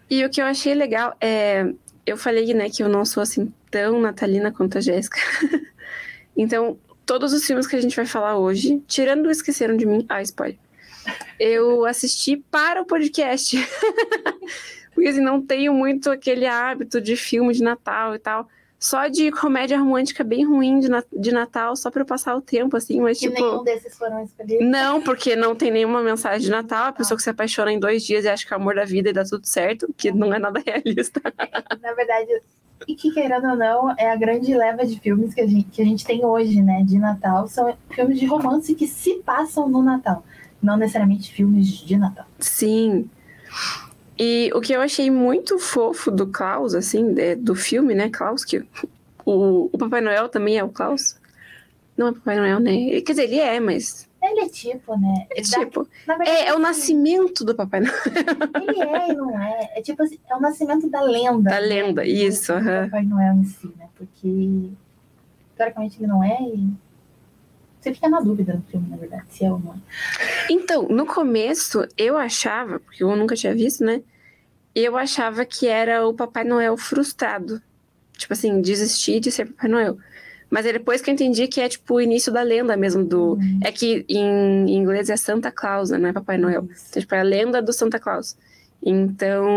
E 0.09 0.25
o 0.25 0.29
que 0.29 0.41
eu 0.41 0.45
achei 0.45 0.73
legal 0.73 1.15
é. 1.21 1.71
Eu 2.05 2.17
falei, 2.17 2.53
né, 2.53 2.69
que 2.69 2.81
eu 2.81 2.87
não 2.87 3.03
sou 3.03 3.21
assim 3.21 3.53
tão 3.69 3.99
natalina 3.99 4.51
quanto 4.51 4.77
a 4.77 4.81
Jéssica. 4.81 5.19
então, 6.35 6.77
todos 7.05 7.33
os 7.33 7.45
filmes 7.45 7.67
que 7.67 7.75
a 7.75 7.81
gente 7.81 7.95
vai 7.95 8.05
falar 8.05 8.37
hoje, 8.37 8.81
tirando 8.87 9.27
o 9.27 9.31
Esqueceram 9.31 9.77
de 9.77 9.85
Mim, 9.85 10.05
ah, 10.09 10.21
spoiler, 10.21 10.57
eu 11.39 11.85
assisti 11.85 12.37
para 12.37 12.81
o 12.81 12.85
podcast. 12.85 13.57
Porque 14.93 15.09
assim, 15.09 15.21
não 15.21 15.41
tenho 15.41 15.73
muito 15.73 16.09
aquele 16.09 16.47
hábito 16.47 16.99
de 16.99 17.15
filme 17.15 17.53
de 17.53 17.61
Natal 17.61 18.15
e 18.15 18.19
tal 18.19 18.47
só 18.79 19.07
de 19.07 19.31
comédia 19.31 19.79
romântica 19.79 20.23
bem 20.23 20.45
ruim 20.45 20.79
de, 20.79 20.87
de 21.13 21.31
Natal, 21.31 21.75
só 21.75 21.89
pra 21.89 22.01
eu 22.01 22.05
passar 22.05 22.35
o 22.35 22.41
tempo, 22.41 22.77
assim, 22.77 23.01
mas 23.01 23.17
e 23.17 23.21
tipo. 23.21 23.33
nenhum 23.33 23.63
desses 23.63 23.97
foram 23.97 24.23
escolhidos. 24.23 24.67
Não, 24.67 25.01
porque 25.01 25.35
não 25.35 25.55
tem 25.55 25.71
nenhuma 25.71 26.01
mensagem 26.01 26.41
de 26.41 26.51
Natal, 26.51 26.87
a 26.87 26.91
pessoa 26.91 27.15
ah. 27.15 27.17
que 27.17 27.23
se 27.23 27.29
apaixona 27.29 27.71
em 27.71 27.79
dois 27.79 28.03
dias 28.03 28.25
e 28.25 28.29
acha 28.29 28.45
que 28.45 28.53
é 28.53 28.57
o 28.57 28.59
amor 28.59 28.75
da 28.75 28.85
vida 28.85 29.09
e 29.09 29.13
dá 29.13 29.23
tudo 29.23 29.45
certo, 29.45 29.91
que 29.97 30.11
não 30.11 30.33
é 30.33 30.37
nada 30.37 30.61
realista. 30.65 31.21
Na 31.81 31.93
verdade, 31.93 32.41
e 32.87 32.95
que 32.95 33.11
querendo 33.11 33.47
ou 33.47 33.55
não, 33.55 33.95
é 33.97 34.11
a 34.11 34.15
grande 34.15 34.53
leva 34.53 34.85
de 34.85 34.99
filmes 34.99 35.33
que 35.33 35.41
a 35.41 35.47
gente, 35.47 35.69
que 35.69 35.81
a 35.81 35.85
gente 35.85 36.05
tem 36.05 36.25
hoje, 36.25 36.61
né, 36.61 36.83
de 36.83 36.97
Natal, 36.97 37.47
são 37.47 37.75
filmes 37.89 38.19
de 38.19 38.25
romance 38.25 38.75
que 38.75 38.87
se 38.87 39.15
passam 39.25 39.69
no 39.69 39.81
Natal. 39.81 40.23
Não 40.61 40.75
necessariamente 40.75 41.31
filmes 41.31 41.67
de 41.67 41.97
Natal. 41.97 42.25
Sim. 42.39 43.09
E 44.17 44.51
o 44.53 44.61
que 44.61 44.73
eu 44.73 44.81
achei 44.81 45.11
muito 45.11 45.59
fofo 45.59 46.09
do 46.09 46.27
Klaus, 46.27 46.73
assim, 46.73 47.15
do 47.37 47.53
filme, 47.55 47.93
né, 47.93 48.09
Klaus, 48.09 48.43
que 48.43 48.65
o, 49.25 49.69
o 49.71 49.77
Papai 49.77 50.01
Noel 50.01 50.29
também 50.29 50.57
é 50.57 50.63
o 50.63 50.69
Klaus. 50.69 51.17
Não 51.95 52.07
é 52.07 52.13
Papai 52.13 52.37
Noel, 52.37 52.59
né? 52.59 53.01
Quer 53.01 53.11
dizer, 53.13 53.23
ele 53.23 53.39
é, 53.39 53.59
mas. 53.59 54.06
Ele 54.21 54.41
é 54.41 54.49
tipo, 54.49 54.97
né? 54.99 55.27
É 55.31 55.41
tipo. 55.41 55.87
Verdade, 56.05 56.29
é, 56.29 56.47
é, 56.47 56.55
o 56.55 56.59
nascimento 56.59 57.45
do 57.45 57.55
Papai 57.55 57.81
Noel. 57.81 57.95
Ele 58.61 58.81
é 58.81 59.11
e 59.11 59.15
não 59.15 59.39
é. 59.39 59.71
É 59.75 59.81
tipo 59.81 60.01
assim, 60.01 60.19
é 60.29 60.35
o 60.35 60.39
nascimento 60.39 60.89
da 60.89 61.01
lenda. 61.01 61.49
Da 61.49 61.61
né? 61.61 61.67
lenda, 61.67 62.05
isso. 62.05 62.53
Do, 62.53 62.59
do 62.59 62.65
Papai 62.65 63.03
Noel 63.03 63.33
em 63.35 63.43
si, 63.43 63.71
né? 63.77 63.87
Porque, 63.95 64.69
teoricamente, 65.55 65.97
ele 65.99 66.07
não 66.07 66.23
é 66.23 66.37
e 66.41 66.73
você 67.87 67.93
fica 67.93 68.09
na 68.09 68.19
dúvida 68.19 68.53
no 68.53 68.63
filme, 68.63 68.89
na 68.89 68.97
verdade, 68.97 69.23
se 69.29 69.45
é 69.45 69.51
ou 69.51 69.59
não 69.59 69.73
é. 69.73 69.77
Então, 70.49 70.87
no 70.89 71.05
começo, 71.05 71.87
eu 71.97 72.17
achava, 72.17 72.79
porque 72.79 73.03
eu 73.03 73.15
nunca 73.15 73.35
tinha 73.35 73.53
visto, 73.53 73.83
né? 73.83 74.01
Eu 74.75 74.97
achava 74.97 75.45
que 75.45 75.67
era 75.67 76.05
o 76.05 76.13
Papai 76.13 76.43
Noel 76.43 76.75
frustrado. 76.75 77.61
Tipo 78.17 78.33
assim, 78.33 78.61
desistir 78.61 79.19
de 79.19 79.31
ser 79.31 79.45
Papai 79.45 79.69
Noel. 79.69 79.97
Mas 80.49 80.65
é 80.65 80.73
depois 80.73 81.01
que 81.01 81.09
eu 81.09 81.13
entendi 81.13 81.47
que 81.47 81.59
é 81.59 81.67
tipo 81.67 81.95
o 81.95 82.01
início 82.01 82.31
da 82.31 82.41
lenda 82.41 82.77
mesmo 82.77 83.03
do. 83.03 83.33
Uhum. 83.33 83.59
É 83.63 83.71
que 83.71 84.05
em 84.07 84.69
inglês 84.69 85.09
é 85.09 85.17
Santa 85.17 85.51
Claus, 85.51 85.89
né? 85.89 85.97
Não 85.97 86.09
é 86.09 86.13
Papai 86.13 86.37
Noel. 86.37 86.67
Então, 86.89 87.01
tipo, 87.01 87.15
é 87.15 87.19
a 87.19 87.23
lenda 87.23 87.61
do 87.61 87.73
Santa 87.73 87.99
Claus. 87.99 88.37
Então. 88.81 89.47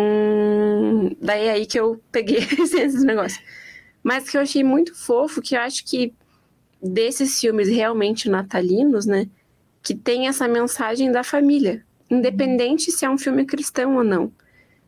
Daí 1.21 1.47
é 1.47 1.51
aí 1.53 1.67
que 1.67 1.79
eu 1.79 2.01
peguei 2.11 2.39
esse 2.59 3.05
negócio. 3.05 3.41
Mas 4.03 4.29
que 4.29 4.37
eu 4.37 4.41
achei 4.41 4.65
muito 4.65 4.95
fofo, 4.95 5.41
que 5.41 5.55
eu 5.55 5.61
acho 5.61 5.85
que 5.85 6.13
desses 6.83 7.39
filmes 7.39 7.69
realmente 7.69 8.29
natalinos, 8.29 9.07
né? 9.07 9.29
Que 9.83 9.95
tem 9.95 10.27
essa 10.27 10.49
mensagem 10.49 11.13
da 11.13 11.23
família, 11.23 11.85
independente 12.11 12.91
se 12.91 13.05
é 13.05 13.11
um 13.11 13.19
filme 13.19 13.45
cristão 13.45 13.97
ou 13.97 14.05
não. 14.05 14.33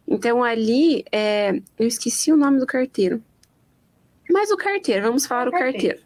Então 0.06 0.43
ali, 0.43 1.04
é, 1.12 1.61
eu 1.78 1.87
esqueci 1.87 2.32
o 2.32 2.37
nome 2.37 2.59
do 2.59 2.66
carteiro. 2.66 3.23
Mas 4.33 4.51
o 4.51 4.57
carteiro, 4.57 5.03
vamos 5.03 5.27
falar 5.27 5.49
o 5.49 5.53
carteiro. 5.53 5.99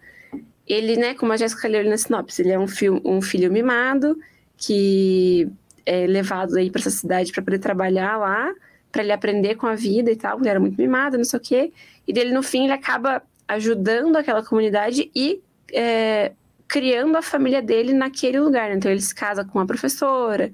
Ele, 0.66 0.96
né, 0.96 1.14
como 1.14 1.32
a 1.32 1.36
Jéssica 1.36 1.68
leu 1.68 1.84
na 1.88 1.96
sinopse, 1.96 2.42
ele 2.42 2.50
é 2.50 2.58
um, 2.58 2.66
filho, 2.66 3.00
um 3.04 3.22
filho 3.22 3.52
mimado 3.52 4.18
que 4.56 5.48
é 5.84 6.06
levado 6.06 6.56
aí 6.56 6.70
para 6.70 6.80
essa 6.80 6.90
cidade 6.90 7.30
para 7.30 7.42
poder 7.42 7.58
trabalhar 7.58 8.16
lá, 8.16 8.52
para 8.90 9.02
ele 9.02 9.12
aprender 9.12 9.54
com 9.54 9.66
a 9.66 9.74
vida 9.74 10.10
e 10.10 10.16
tal. 10.16 10.40
Ele 10.40 10.48
era 10.48 10.58
muito 10.58 10.76
mimado, 10.76 11.16
não 11.16 11.24
sei 11.24 11.38
o 11.38 11.42
quê. 11.42 11.72
E 12.06 12.12
dele, 12.12 12.32
no 12.32 12.42
fim, 12.42 12.64
ele 12.64 12.72
acaba 12.72 13.22
ajudando 13.46 14.16
aquela 14.16 14.42
comunidade 14.42 15.10
e 15.14 15.40
é, 15.72 16.32
criando 16.66 17.16
a 17.16 17.22
família 17.22 17.62
dele 17.62 17.92
naquele 17.92 18.40
lugar. 18.40 18.74
Então 18.74 18.90
ele 18.90 19.00
se 19.00 19.14
casa 19.14 19.44
com 19.44 19.60
a 19.60 19.66
professora, 19.66 20.52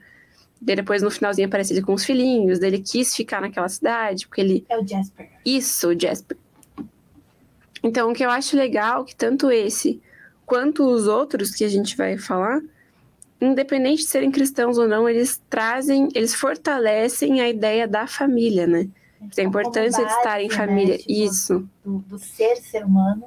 daí 0.60 0.76
depois 0.76 1.02
no 1.02 1.10
finalzinho 1.10 1.48
aparece 1.48 1.72
ele 1.72 1.82
com 1.82 1.94
os 1.94 2.04
filhinhos, 2.04 2.60
ele 2.60 2.80
quis 2.80 3.14
ficar 3.14 3.40
naquela 3.40 3.68
cidade, 3.68 4.26
porque 4.26 4.40
ele. 4.40 4.66
É 4.68 4.78
o 4.78 4.86
Jasper. 4.86 5.30
Isso, 5.44 5.88
o 5.88 5.98
Jasper. 5.98 6.36
Então 7.82 8.10
o 8.10 8.14
que 8.14 8.24
eu 8.24 8.30
acho 8.30 8.56
legal 8.56 9.02
é 9.02 9.04
que 9.06 9.16
tanto 9.16 9.50
esse 9.50 10.00
quanto 10.46 10.84
os 10.84 11.06
outros 11.06 11.50
que 11.50 11.64
a 11.64 11.68
gente 11.68 11.96
vai 11.96 12.18
falar, 12.18 12.60
independente 13.40 14.02
de 14.02 14.08
serem 14.08 14.30
cristãos 14.30 14.78
ou 14.78 14.86
não, 14.86 15.08
eles 15.08 15.42
trazem, 15.48 16.08
eles 16.14 16.34
fortalecem 16.34 17.40
a 17.40 17.48
ideia 17.48 17.88
da 17.88 18.06
família, 18.06 18.66
né? 18.66 18.88
A 19.38 19.42
importância 19.42 20.04
de 20.04 20.12
estar 20.12 20.40
em 20.40 20.48
né? 20.48 20.54
família. 20.54 20.98
Tipo, 20.98 21.12
Isso. 21.12 21.68
Do, 21.84 21.98
do 22.00 22.18
ser 22.18 22.56
ser 22.56 22.84
humano 22.84 23.24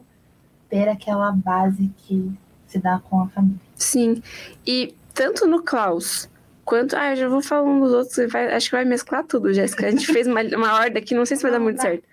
ter 0.69 0.89
aquela 0.89 1.31
base 1.31 1.91
que 1.97 2.31
se 2.67 2.79
dá 2.79 2.99
com 2.99 3.21
a 3.21 3.27
família. 3.29 3.59
Sim, 3.75 4.21
e 4.65 4.93
tanto 5.13 5.45
no 5.45 5.61
Klaus 5.63 6.29
quanto. 6.63 6.95
Ah, 6.95 7.11
eu 7.11 7.15
já 7.15 7.29
vou 7.29 7.41
falando 7.41 7.83
dos 7.85 7.93
outros, 7.93 8.31
vai, 8.31 8.53
acho 8.53 8.69
que 8.69 8.75
vai 8.75 8.85
mesclar 8.85 9.23
tudo, 9.23 9.53
Jéssica. 9.53 9.87
A 9.87 9.91
gente 9.91 10.07
fez 10.07 10.27
uma, 10.27 10.41
uma 10.41 10.75
ordem 10.75 11.01
aqui, 11.01 11.15
não 11.15 11.25
sei 11.25 11.37
se 11.37 11.43
vai 11.43 11.51
dar 11.51 11.59
muito 11.59 11.81
certo. 11.81 12.03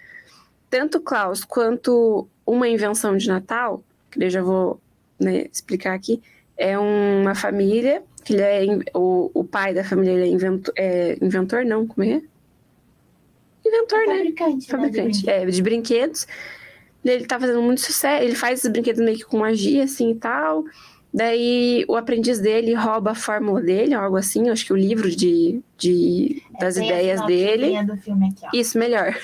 Tanto 0.72 1.02
Klaus 1.02 1.44
quanto 1.44 2.26
Uma 2.46 2.66
Invenção 2.66 3.14
de 3.14 3.28
Natal, 3.28 3.84
que 4.10 4.24
eu 4.24 4.30
já 4.30 4.40
vou 4.40 4.80
né, 5.20 5.46
explicar 5.52 5.92
aqui, 5.92 6.22
é 6.56 6.78
uma 6.78 7.34
família, 7.34 8.02
que 8.24 8.32
ele 8.32 8.42
é 8.42 8.80
o, 8.94 9.30
o 9.34 9.44
pai 9.44 9.74
da 9.74 9.84
família 9.84 10.12
ele 10.12 10.22
é, 10.22 10.28
inventor, 10.28 10.72
é 10.74 11.18
inventor, 11.20 11.66
não, 11.66 11.86
como 11.86 12.02
é? 12.02 12.22
Inventor, 13.66 13.98
é 13.98 14.16
fabricante, 14.16 14.72
né? 14.72 14.78
Fabricante, 14.78 15.26
né. 15.26 15.42
É, 15.42 15.44
de 15.44 15.62
brinquedos. 15.62 16.26
Ele 17.04 17.26
tá 17.26 17.38
fazendo 17.38 17.60
muito 17.60 17.82
sucesso, 17.82 18.24
ele 18.24 18.34
faz 18.34 18.60
esses 18.60 18.72
brinquedos 18.72 19.04
meio 19.04 19.18
que 19.18 19.24
com 19.24 19.40
magia, 19.40 19.84
assim, 19.84 20.12
e 20.12 20.14
tal. 20.14 20.64
Daí 21.12 21.84
o 21.86 21.96
aprendiz 21.96 22.40
dele 22.40 22.72
rouba 22.72 23.10
a 23.10 23.14
fórmula 23.14 23.60
dele, 23.60 23.92
algo 23.92 24.16
assim, 24.16 24.48
acho 24.48 24.64
que 24.64 24.72
o 24.72 24.76
livro 24.76 25.10
de, 25.10 25.60
de 25.76 26.42
das 26.58 26.78
é, 26.78 26.86
ideias 26.86 27.26
dele. 27.26 27.84
Do 27.84 27.96
filme 27.98 28.30
aqui, 28.30 28.46
ó. 28.46 28.48
Isso, 28.58 28.78
melhor. 28.78 29.14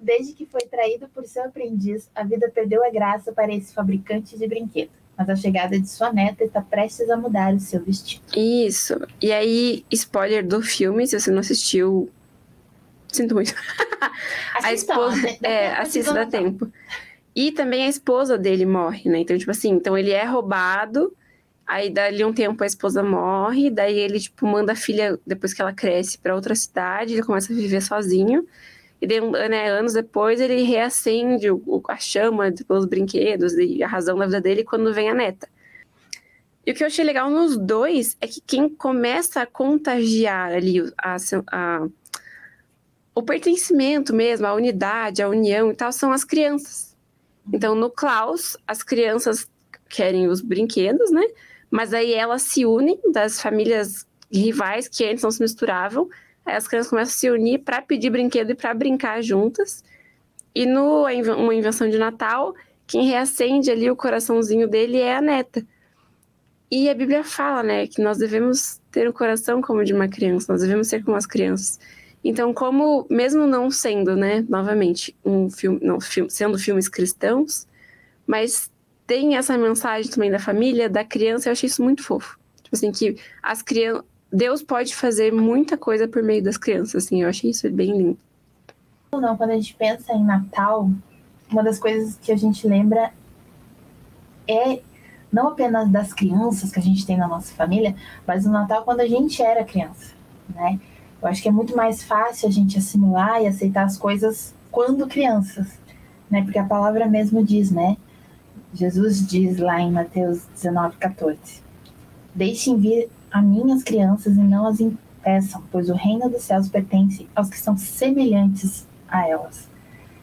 Desde 0.00 0.32
que 0.32 0.46
foi 0.46 0.60
traído 0.62 1.08
por 1.08 1.24
seu 1.24 1.44
aprendiz, 1.44 2.08
a 2.14 2.22
vida 2.22 2.50
perdeu 2.54 2.84
a 2.84 2.90
graça 2.90 3.32
para 3.32 3.52
esse 3.52 3.74
fabricante 3.74 4.38
de 4.38 4.46
brinquedo. 4.46 4.90
Mas 5.16 5.28
a 5.28 5.34
chegada 5.34 5.78
de 5.78 5.88
sua 5.88 6.12
neta 6.12 6.44
está 6.44 6.62
prestes 6.62 7.10
a 7.10 7.16
mudar 7.16 7.52
o 7.52 7.58
seu 7.58 7.80
destino. 7.80 8.22
Isso. 8.36 8.94
E 9.20 9.32
aí, 9.32 9.84
spoiler 9.90 10.46
do 10.46 10.62
filme, 10.62 11.06
se 11.08 11.18
você 11.18 11.32
não 11.32 11.40
assistiu, 11.40 12.08
sinto 13.08 13.34
muito. 13.34 13.52
a 14.62 14.72
esposa, 14.72 15.26
é, 15.42 15.72
assista 15.72 16.14
dá 16.14 16.24
tempo. 16.24 16.70
E 17.34 17.52
também 17.52 17.84
a 17.84 17.88
esposa 17.88 18.38
dele 18.38 18.64
morre, 18.64 19.10
né? 19.10 19.18
Então, 19.18 19.36
tipo 19.36 19.50
assim, 19.50 19.70
então 19.70 19.96
ele 19.96 20.10
é 20.12 20.24
roubado, 20.24 21.12
aí 21.66 21.90
dali 21.90 22.24
um 22.24 22.32
tempo 22.32 22.62
a 22.62 22.66
esposa 22.66 23.02
morre, 23.02 23.70
daí 23.70 23.98
ele, 23.98 24.20
tipo, 24.20 24.46
manda 24.46 24.72
a 24.72 24.76
filha, 24.76 25.18
depois 25.26 25.52
que 25.52 25.60
ela 25.60 25.72
cresce, 25.72 26.18
para 26.18 26.34
outra 26.34 26.54
cidade, 26.54 27.14
ele 27.14 27.22
começa 27.22 27.52
a 27.52 27.56
viver 27.56 27.80
sozinho. 27.82 28.46
E 29.00 29.06
daí, 29.06 29.20
né, 29.48 29.70
anos 29.70 29.92
depois 29.92 30.40
ele 30.40 30.62
reacende 30.62 31.50
o, 31.50 31.82
a 31.88 31.96
chama 31.96 32.52
pelos 32.66 32.84
brinquedos 32.84 33.54
e 33.54 33.82
a 33.82 33.86
razão 33.86 34.18
da 34.18 34.26
vida 34.26 34.40
dele 34.40 34.64
quando 34.64 34.92
vem 34.92 35.08
a 35.08 35.14
neta. 35.14 35.48
E 36.66 36.72
o 36.72 36.74
que 36.74 36.82
eu 36.82 36.86
achei 36.86 37.04
legal 37.04 37.30
nos 37.30 37.56
dois 37.56 38.16
é 38.20 38.26
que 38.26 38.40
quem 38.40 38.68
começa 38.68 39.40
a 39.40 39.46
contagiar 39.46 40.52
ali 40.52 40.80
a, 40.98 41.16
a, 41.50 41.88
o 43.14 43.22
pertencimento 43.22 44.14
mesmo, 44.14 44.46
a 44.46 44.54
unidade, 44.54 45.22
a 45.22 45.28
união 45.28 45.70
e 45.70 45.74
tal, 45.74 45.92
são 45.92 46.12
as 46.12 46.24
crianças. 46.24 46.94
Então, 47.52 47.74
no 47.74 47.88
Klaus, 47.88 48.56
as 48.66 48.82
crianças 48.82 49.50
querem 49.88 50.28
os 50.28 50.42
brinquedos, 50.42 51.10
né? 51.10 51.22
Mas 51.70 51.94
aí 51.94 52.12
elas 52.12 52.42
se 52.42 52.66
unem 52.66 53.00
das 53.12 53.40
famílias 53.40 54.06
rivais 54.30 54.88
que 54.88 55.04
antes 55.04 55.22
não 55.22 55.30
se 55.30 55.40
misturavam 55.40 56.08
as 56.56 56.68
crianças 56.68 56.90
começam 56.90 57.12
a 57.12 57.16
se 57.16 57.30
unir 57.30 57.58
para 57.58 57.82
pedir 57.82 58.10
brinquedo 58.10 58.50
e 58.50 58.54
para 58.54 58.72
brincar 58.74 59.22
juntas. 59.22 59.82
E 60.54 60.66
no 60.66 61.04
Uma 61.36 61.54
Invenção 61.54 61.88
de 61.88 61.98
Natal, 61.98 62.54
quem 62.86 63.06
reacende 63.06 63.70
ali 63.70 63.90
o 63.90 63.96
coraçãozinho 63.96 64.66
dele 64.66 64.98
é 64.98 65.16
a 65.16 65.20
neta. 65.20 65.64
E 66.70 66.90
a 66.90 66.94
Bíblia 66.94 67.24
fala, 67.24 67.62
né, 67.62 67.86
que 67.86 68.02
nós 68.02 68.18
devemos 68.18 68.80
ter 68.90 69.08
o 69.08 69.12
coração 69.12 69.62
como 69.62 69.84
de 69.84 69.94
uma 69.94 70.08
criança, 70.08 70.52
nós 70.52 70.60
devemos 70.60 70.88
ser 70.88 71.02
como 71.02 71.16
as 71.16 71.26
crianças. 71.26 71.78
Então, 72.22 72.52
como, 72.52 73.06
mesmo 73.08 73.46
não 73.46 73.70
sendo, 73.70 74.16
né, 74.16 74.44
novamente, 74.48 75.16
um 75.24 75.48
filme, 75.48 75.78
não, 75.82 76.00
filme, 76.00 76.30
sendo 76.30 76.58
filmes 76.58 76.88
cristãos, 76.88 77.66
mas 78.26 78.70
tem 79.06 79.36
essa 79.36 79.56
mensagem 79.56 80.10
também 80.10 80.30
da 80.30 80.38
família, 80.38 80.90
da 80.90 81.04
criança, 81.04 81.48
eu 81.48 81.52
achei 81.52 81.68
isso 81.68 81.82
muito 81.82 82.02
fofo. 82.02 82.38
Tipo 82.62 82.76
assim, 82.76 82.92
que 82.92 83.16
as 83.42 83.62
crianças 83.62 84.04
Deus 84.32 84.62
pode 84.62 84.94
fazer 84.94 85.32
muita 85.32 85.76
coisa 85.76 86.06
por 86.06 86.22
meio 86.22 86.42
das 86.42 86.56
crianças, 86.56 87.04
assim, 87.04 87.22
eu 87.22 87.28
achei 87.28 87.50
isso 87.50 87.68
bem 87.70 87.96
lindo. 87.96 88.18
Não, 89.12 89.36
quando 89.36 89.50
a 89.50 89.54
gente 89.54 89.74
pensa 89.74 90.12
em 90.12 90.22
Natal, 90.22 90.90
uma 91.50 91.62
das 91.62 91.78
coisas 91.78 92.16
que 92.16 92.30
a 92.30 92.36
gente 92.36 92.66
lembra 92.68 93.10
é 94.46 94.80
não 95.32 95.48
apenas 95.48 95.88
das 95.90 96.12
crianças 96.12 96.70
que 96.70 96.78
a 96.78 96.82
gente 96.82 97.06
tem 97.06 97.16
na 97.16 97.28
nossa 97.28 97.54
família, 97.54 97.94
mas 98.26 98.46
o 98.46 98.50
Natal 98.50 98.82
quando 98.84 99.00
a 99.00 99.06
gente 99.06 99.42
era 99.42 99.64
criança, 99.64 100.14
né? 100.54 100.78
Eu 101.20 101.28
acho 101.28 101.42
que 101.42 101.48
é 101.48 101.52
muito 101.52 101.76
mais 101.76 102.02
fácil 102.02 102.48
a 102.48 102.52
gente 102.52 102.78
assimilar 102.78 103.42
e 103.42 103.46
aceitar 103.46 103.84
as 103.84 103.96
coisas 103.96 104.54
quando 104.70 105.06
crianças, 105.06 105.78
né? 106.30 106.42
Porque 106.42 106.58
a 106.58 106.64
palavra 106.64 107.06
mesmo 107.06 107.44
diz, 107.44 107.70
né? 107.70 107.96
Jesus 108.72 109.26
diz 109.26 109.58
lá 109.58 109.80
em 109.80 109.90
Mateus 109.90 110.44
19, 110.54 110.96
14: 110.96 111.62
Deixem 112.34 112.78
vir 112.78 113.08
a 113.30 113.42
minhas 113.42 113.82
crianças 113.82 114.36
e 114.36 114.40
não 114.40 114.66
as 114.66 114.80
impeçam, 114.80 115.62
pois 115.70 115.88
o 115.90 115.94
reino 115.94 116.28
dos 116.28 116.42
céus 116.42 116.68
pertence 116.68 117.28
aos 117.34 117.48
que 117.48 117.58
são 117.58 117.76
semelhantes 117.76 118.86
a 119.08 119.26
elas. 119.26 119.68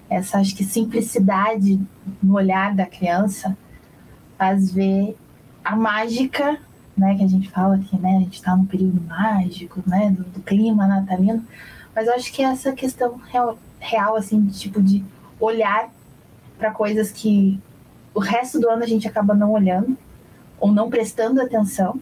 Essa, 0.09 0.39
acho 0.39 0.55
que, 0.55 0.63
simplicidade 0.63 1.79
no 2.21 2.35
olhar 2.35 2.75
da 2.75 2.85
criança 2.85 3.57
faz 4.37 4.71
ver 4.71 5.17
a 5.63 5.75
mágica, 5.75 6.59
né, 6.95 7.15
que 7.15 7.23
a 7.23 7.27
gente 7.27 7.49
fala 7.49 7.77
que, 7.79 7.97
né, 7.97 8.17
a 8.17 8.19
gente 8.19 8.35
está 8.35 8.55
num 8.55 8.65
período 8.65 9.01
mágico, 9.01 9.83
né, 9.85 10.11
do, 10.11 10.23
do, 10.23 10.41
clima 10.41 10.87
natalino, 10.87 11.43
mas 11.93 12.07
acho 12.07 12.31
que 12.31 12.43
essa 12.43 12.71
questão 12.71 13.17
real, 13.31 13.57
real 13.79 14.15
assim, 14.15 14.45
tipo, 14.47 14.81
de 14.81 15.03
olhar 15.39 15.89
para 16.57 16.71
coisas 16.71 17.11
que 17.11 17.59
o 18.13 18.19
resto 18.19 18.59
do 18.59 18.69
ano 18.69 18.83
a 18.83 18.87
gente 18.87 19.07
acaba 19.07 19.33
não 19.33 19.51
olhando 19.51 19.97
ou 20.59 20.71
não 20.71 20.89
prestando 20.89 21.41
atenção, 21.41 21.99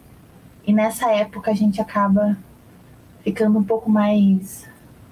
e 0.65 0.73
nessa 0.73 1.11
época 1.11 1.51
a 1.51 1.53
gente 1.53 1.81
acaba 1.81 2.37
ficando 3.23 3.59
um 3.59 3.63
pouco 3.63 3.89
mais 3.89 4.67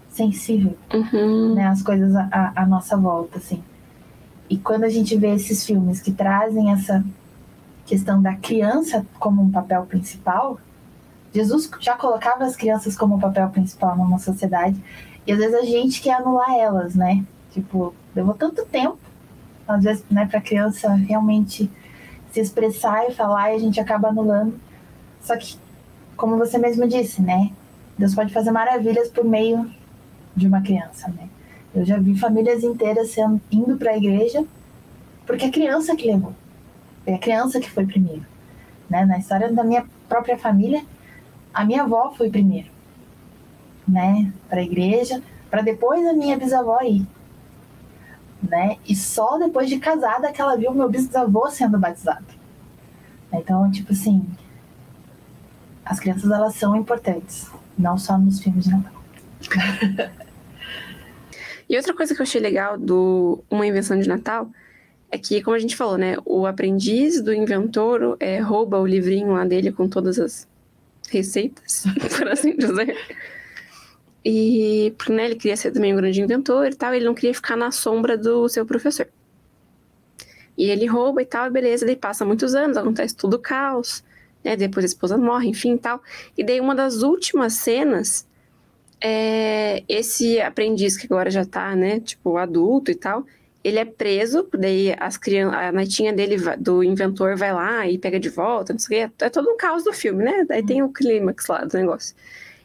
sensível, 0.09 0.77
uhum. 0.93 1.55
né, 1.55 1.67
às 1.67 1.81
coisas 1.81 2.13
à, 2.15 2.51
à 2.55 2.65
nossa 2.65 2.97
volta, 2.97 3.37
assim. 3.37 3.63
E 4.49 4.57
quando 4.57 4.83
a 4.83 4.89
gente 4.89 5.15
vê 5.15 5.33
esses 5.33 5.65
filmes 5.65 6.01
que 6.01 6.11
trazem 6.11 6.71
essa 6.71 7.03
questão 7.85 8.21
da 8.21 8.35
criança 8.35 9.05
como 9.19 9.41
um 9.41 9.49
papel 9.49 9.85
principal, 9.85 10.59
Jesus 11.33 11.69
já 11.79 11.95
colocava 11.95 12.43
as 12.43 12.55
crianças 12.55 12.97
como 12.97 13.15
um 13.15 13.19
papel 13.19 13.49
principal 13.49 13.95
numa 13.95 14.19
sociedade, 14.19 14.77
e 15.25 15.31
às 15.31 15.37
vezes 15.37 15.55
a 15.55 15.65
gente 15.65 16.01
quer 16.01 16.15
anular 16.15 16.53
elas, 16.53 16.95
né? 16.95 17.23
Tipo, 17.51 17.93
levou 18.13 18.33
tanto 18.33 18.65
tempo, 18.65 18.97
às 19.67 19.83
vezes, 19.83 20.03
né, 20.09 20.25
para 20.25 20.39
a 20.39 20.41
criança 20.41 20.93
realmente 20.93 21.71
se 22.31 22.39
expressar 22.39 23.09
e 23.09 23.13
falar, 23.13 23.51
e 23.51 23.55
a 23.55 23.59
gente 23.59 23.79
acaba 23.79 24.09
anulando 24.09 24.59
só 25.21 25.37
que, 25.37 25.57
como 26.17 26.37
você 26.37 26.57
mesmo 26.57 26.87
disse, 26.87 27.21
né? 27.21 27.51
Deus 27.97 28.15
pode 28.15 28.33
fazer 28.33 28.51
maravilhas 28.51 29.09
por 29.09 29.23
meio 29.23 29.71
de 30.35 30.47
uma 30.47 30.61
criança, 30.61 31.09
né? 31.09 31.29
Eu 31.73 31.85
já 31.85 31.97
vi 31.97 32.17
famílias 32.17 32.63
inteiras 32.63 33.11
sendo, 33.11 33.39
indo 33.51 33.77
para 33.77 33.91
a 33.91 33.97
igreja 33.97 34.45
porque 35.25 35.45
a 35.45 35.51
criança 35.51 35.95
que 35.95 36.07
levou. 36.07 36.33
Foi 37.03 37.13
a 37.13 37.17
criança 37.19 37.59
que 37.59 37.69
foi 37.69 37.85
primeiro. 37.85 38.25
Né? 38.89 39.05
Na 39.05 39.17
história 39.17 39.51
da 39.51 39.63
minha 39.63 39.85
própria 40.09 40.37
família, 40.37 40.83
a 41.53 41.63
minha 41.63 41.83
avó 41.83 42.13
foi 42.17 42.29
primeiro, 42.29 42.69
né? 43.87 44.31
Para 44.49 44.59
a 44.59 44.63
igreja, 44.63 45.21
para 45.49 45.61
depois 45.61 46.05
a 46.05 46.13
minha 46.13 46.37
bisavó 46.37 46.79
ir. 46.81 47.07
Né? 48.43 48.77
E 48.85 48.95
só 48.95 49.37
depois 49.37 49.69
de 49.69 49.79
casada 49.79 50.31
que 50.31 50.41
ela 50.41 50.57
viu 50.57 50.73
meu 50.73 50.89
bisavô 50.89 51.49
sendo 51.49 51.79
batizado. 51.79 52.25
Então, 53.31 53.71
tipo 53.71 53.93
assim, 53.93 54.27
as 55.85 55.99
crianças 55.99 56.29
elas 56.29 56.55
são 56.55 56.75
importantes, 56.75 57.47
não 57.77 57.97
só 57.97 58.17
nos 58.17 58.41
filmes 58.41 58.65
de 58.65 58.71
Natal. 58.71 59.03
e 61.67 61.75
outra 61.75 61.93
coisa 61.93 62.13
que 62.13 62.21
eu 62.21 62.23
achei 62.23 62.39
legal 62.39 62.77
do 62.77 63.43
Uma 63.49 63.65
Invenção 63.65 63.99
de 63.99 64.07
Natal 64.07 64.49
é 65.09 65.17
que, 65.17 65.41
como 65.41 65.55
a 65.55 65.59
gente 65.59 65.75
falou, 65.75 65.97
né, 65.97 66.15
o 66.25 66.45
aprendiz 66.45 67.21
do 67.21 67.33
inventor 67.33 68.15
é, 68.19 68.39
rouba 68.39 68.79
o 68.79 68.87
livrinho 68.87 69.33
lá 69.33 69.43
dele 69.43 69.71
com 69.71 69.89
todas 69.89 70.17
as 70.17 70.47
receitas, 71.09 71.83
por 72.17 72.29
assim 72.29 72.55
dizer. 72.55 72.95
E 74.23 74.93
porque 74.97 75.11
né, 75.11 75.25
ele 75.25 75.35
queria 75.35 75.57
ser 75.57 75.71
também 75.71 75.93
um 75.93 75.97
grande 75.97 76.21
inventor 76.21 76.67
e 76.67 76.75
tal, 76.75 76.93
ele 76.93 77.05
não 77.05 77.13
queria 77.13 77.33
ficar 77.33 77.57
na 77.57 77.71
sombra 77.71 78.17
do 78.17 78.47
seu 78.47 78.65
professor. 78.65 79.07
E 80.57 80.69
ele 80.69 80.85
rouba 80.85 81.21
e 81.21 81.25
tal, 81.25 81.49
beleza, 81.51 81.85
daí 81.85 81.95
passa 81.95 82.23
muitos 82.23 82.53
anos, 82.53 82.77
acontece 82.77 83.15
tudo 83.15 83.39
caos 83.39 84.03
né? 84.43 84.55
Depois 84.55 84.83
a 84.83 84.87
esposa 84.87 85.17
morre, 85.17 85.49
enfim, 85.49 85.77
tal. 85.77 86.01
E 86.37 86.43
daí 86.43 86.59
uma 86.59 86.75
das 86.75 87.01
últimas 87.01 87.53
cenas 87.53 88.27
é 88.99 89.83
esse 89.89 90.39
aprendiz 90.39 90.95
que 90.95 91.07
agora 91.07 91.29
já 91.29 91.43
tá, 91.43 91.75
né, 91.75 91.99
tipo, 91.99 92.37
adulto 92.37 92.91
e 92.91 92.95
tal, 92.95 93.25
ele 93.63 93.79
é 93.79 93.85
preso, 93.85 94.47
daí 94.53 94.95
as 94.99 95.17
crianças, 95.17 95.59
a 95.59 95.71
netinha 95.71 96.11
dele, 96.11 96.37
do 96.57 96.83
inventor, 96.83 97.35
vai 97.35 97.53
lá 97.53 97.87
e 97.87 97.97
pega 97.97 98.19
de 98.19 98.29
volta, 98.29 98.73
não 98.73 98.79
sei 98.79 99.05
o 99.05 99.09
quê. 99.09 99.13
É 99.25 99.29
todo 99.29 99.49
um 99.49 99.57
caos 99.57 99.83
do 99.83 99.93
filme, 99.93 100.23
né? 100.23 100.45
Daí 100.47 100.65
tem 100.65 100.81
o 100.81 100.89
clímax 100.89 101.47
lá 101.47 101.63
do 101.63 101.77
negócio. 101.77 102.15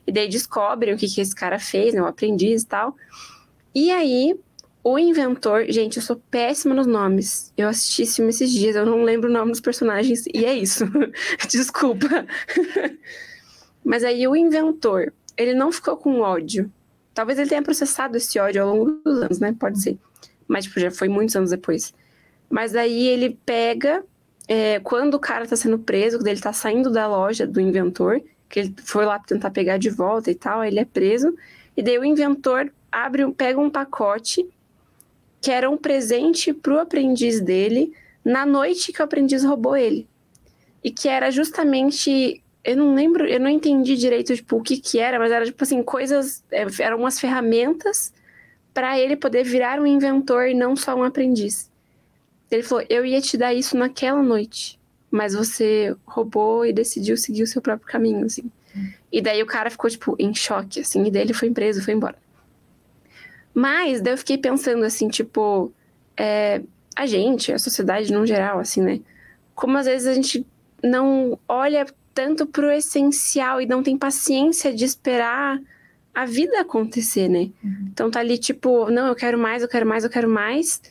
E 0.07 0.13
daí 0.13 0.29
descobrem 0.29 0.95
o 0.95 0.97
que, 0.97 1.07
que 1.07 1.21
esse 1.21 1.35
cara 1.35 1.59
fez, 1.59 1.93
né? 1.93 2.01
O 2.01 2.07
aprendiz 2.07 2.63
e 2.63 2.67
tal. 2.67 2.97
E 3.75 3.91
aí, 3.91 4.39
o 4.89 5.01
inventor, 5.01 5.67
gente, 5.69 5.97
eu 5.97 6.03
sou 6.03 6.15
péssima 6.31 6.73
nos 6.73 6.87
nomes. 6.87 7.53
Eu 7.57 7.69
assisti 7.69 8.03
esse 8.03 8.15
filme 8.15 8.31
esses 8.31 8.49
dias, 8.49 8.77
eu 8.77 8.87
não 8.87 9.03
lembro 9.03 9.29
o 9.29 9.33
nome 9.33 9.51
dos 9.51 9.61
personagens 9.61 10.27
e 10.33 10.45
é 10.45 10.55
isso. 10.55 10.85
Desculpa. 11.51 12.07
Mas 13.85 14.05
aí 14.05 14.29
o 14.29 14.37
inventor, 14.37 15.13
ele 15.37 15.55
não 15.55 15.73
ficou 15.73 15.97
com 15.97 16.21
ódio. 16.21 16.71
Talvez 17.13 17.37
ele 17.37 17.49
tenha 17.49 17.65
processado 17.65 18.17
esse 18.17 18.39
ódio 18.39 18.63
ao 18.63 18.69
longo 18.69 19.01
dos 19.05 19.23
anos, 19.23 19.41
né? 19.41 19.57
Pode 19.59 19.83
ser. 19.83 19.99
Mas 20.47 20.67
tipo, 20.67 20.79
já 20.79 20.93
foi 20.93 21.09
muitos 21.09 21.35
anos 21.35 21.51
depois. 21.51 21.93
Mas 22.49 22.77
aí 22.77 23.09
ele 23.09 23.37
pega, 23.45 24.05
é, 24.47 24.79
quando 24.79 25.15
o 25.15 25.19
cara 25.19 25.49
tá 25.49 25.57
sendo 25.57 25.81
preso, 25.81 26.19
quando 26.19 26.29
ele 26.29 26.41
tá 26.41 26.53
saindo 26.53 26.93
da 26.93 27.09
loja 27.09 27.45
do 27.45 27.61
inventor, 27.61 28.23
que 28.49 28.61
ele 28.61 28.75
foi 28.85 29.05
lá 29.05 29.19
tentar 29.19 29.51
pegar 29.51 29.79
de 29.79 29.91
volta 29.91 30.31
e 30.31 30.35
tal, 30.37 30.63
ele 30.63 30.79
é 30.79 30.85
preso. 30.85 31.37
E 31.77 31.83
daí 31.83 31.99
o 31.99 32.05
inventor 32.05 32.73
abre, 32.93 33.29
pega 33.33 33.59
um 33.59 33.69
pacote 33.69 34.49
que 35.41 35.51
era 35.51 35.69
um 35.71 35.77
presente 35.77 36.53
para 36.53 36.75
o 36.75 36.79
aprendiz 36.79 37.41
dele 37.41 37.93
na 38.25 38.45
noite 38.45 38.93
que 38.93 39.01
o 39.01 39.05
aprendiz 39.05 39.45
roubou 39.45 39.77
ele. 39.77 40.09
E 40.83 40.91
que 40.91 41.09
era 41.09 41.31
justamente. 41.31 42.43
Eu 42.65 42.77
não 42.77 42.95
lembro, 42.95 43.25
eu 43.25 43.39
não 43.39 43.49
entendi 43.49 43.97
direito 43.97 44.35
tipo, 44.35 44.57
o 44.57 44.63
que 44.63 44.79
que 44.79 44.99
era, 44.99 45.19
mas 45.19 45.31
era 45.31 45.45
tipo 45.45 45.63
assim, 45.63 45.83
coisas. 45.83 46.43
É, 46.51 46.67
eram 46.81 46.99
umas 46.99 47.21
ferramentas 47.21 48.13
para 48.75 48.99
ele 48.99 49.17
poder 49.17 49.45
virar 49.45 49.81
um 49.81 49.87
inventor 49.87 50.49
e 50.49 50.55
não 50.55 50.75
só 50.75 50.95
um 50.95 51.05
aprendiz. 51.05 51.71
Ele 52.51 52.63
falou: 52.63 52.85
Eu 52.89 53.07
ia 53.07 53.21
te 53.21 53.37
dar 53.37 53.55
isso 53.55 53.77
naquela 53.77 54.23
noite, 54.23 54.79
mas 55.11 55.35
você 55.35 55.95
roubou 56.05 56.67
e 56.67 56.73
decidiu 56.73 57.17
seguir 57.17 57.45
o 57.45 57.47
seu 57.47 57.63
próprio 57.63 57.89
caminho, 57.89 58.27
assim. 58.27 58.51
E 59.11 59.23
daí 59.23 59.43
o 59.43 59.47
cara 59.47 59.71
ficou, 59.71 59.89
tipo, 59.89 60.17
em 60.19 60.35
choque, 60.35 60.81
assim, 60.81 61.05
e 61.07 61.11
daí 61.11 61.23
ele 61.23 61.33
foi 61.33 61.51
preso, 61.51 61.83
foi 61.83 61.95
embora. 61.95 62.17
Mas 63.57 64.03
daí 64.03 64.13
eu 64.13 64.19
fiquei 64.19 64.37
pensando 64.37 64.85
assim, 64.85 65.09
tipo, 65.09 65.73
é, 66.15 66.61
a 66.95 67.07
gente, 67.07 67.51
a 67.51 67.59
sociedade 67.59 68.13
no 68.13 68.27
geral, 68.27 68.59
assim, 68.59 68.83
né? 68.83 69.01
Como 69.55 69.79
às 69.79 69.87
vezes 69.87 70.07
a 70.07 70.13
gente 70.13 70.47
não 70.85 71.39
olha 71.49 71.87
tanto 72.13 72.45
pro 72.45 72.71
essencial 72.71 73.59
e 73.59 73.65
não 73.65 73.83
tem 73.83 73.97
paciência 73.97 74.75
de 74.75 74.85
esperar 74.85 75.59
a 76.15 76.27
vida 76.27 76.61
acontecer, 76.61 77.31
né? 77.31 77.51
Uhum. 77.65 77.89
Então 77.91 78.11
tá 78.11 78.21
ali, 78.21 78.37
tipo, 78.37 78.91
não, 78.91 79.07
eu 79.07 79.15
quero 79.15 79.39
mais, 79.39 79.63
eu 79.63 79.69
quero 79.69 79.87
mais, 79.87 80.05
eu 80.05 80.11
quero 80.11 80.29
mais. 80.29 80.83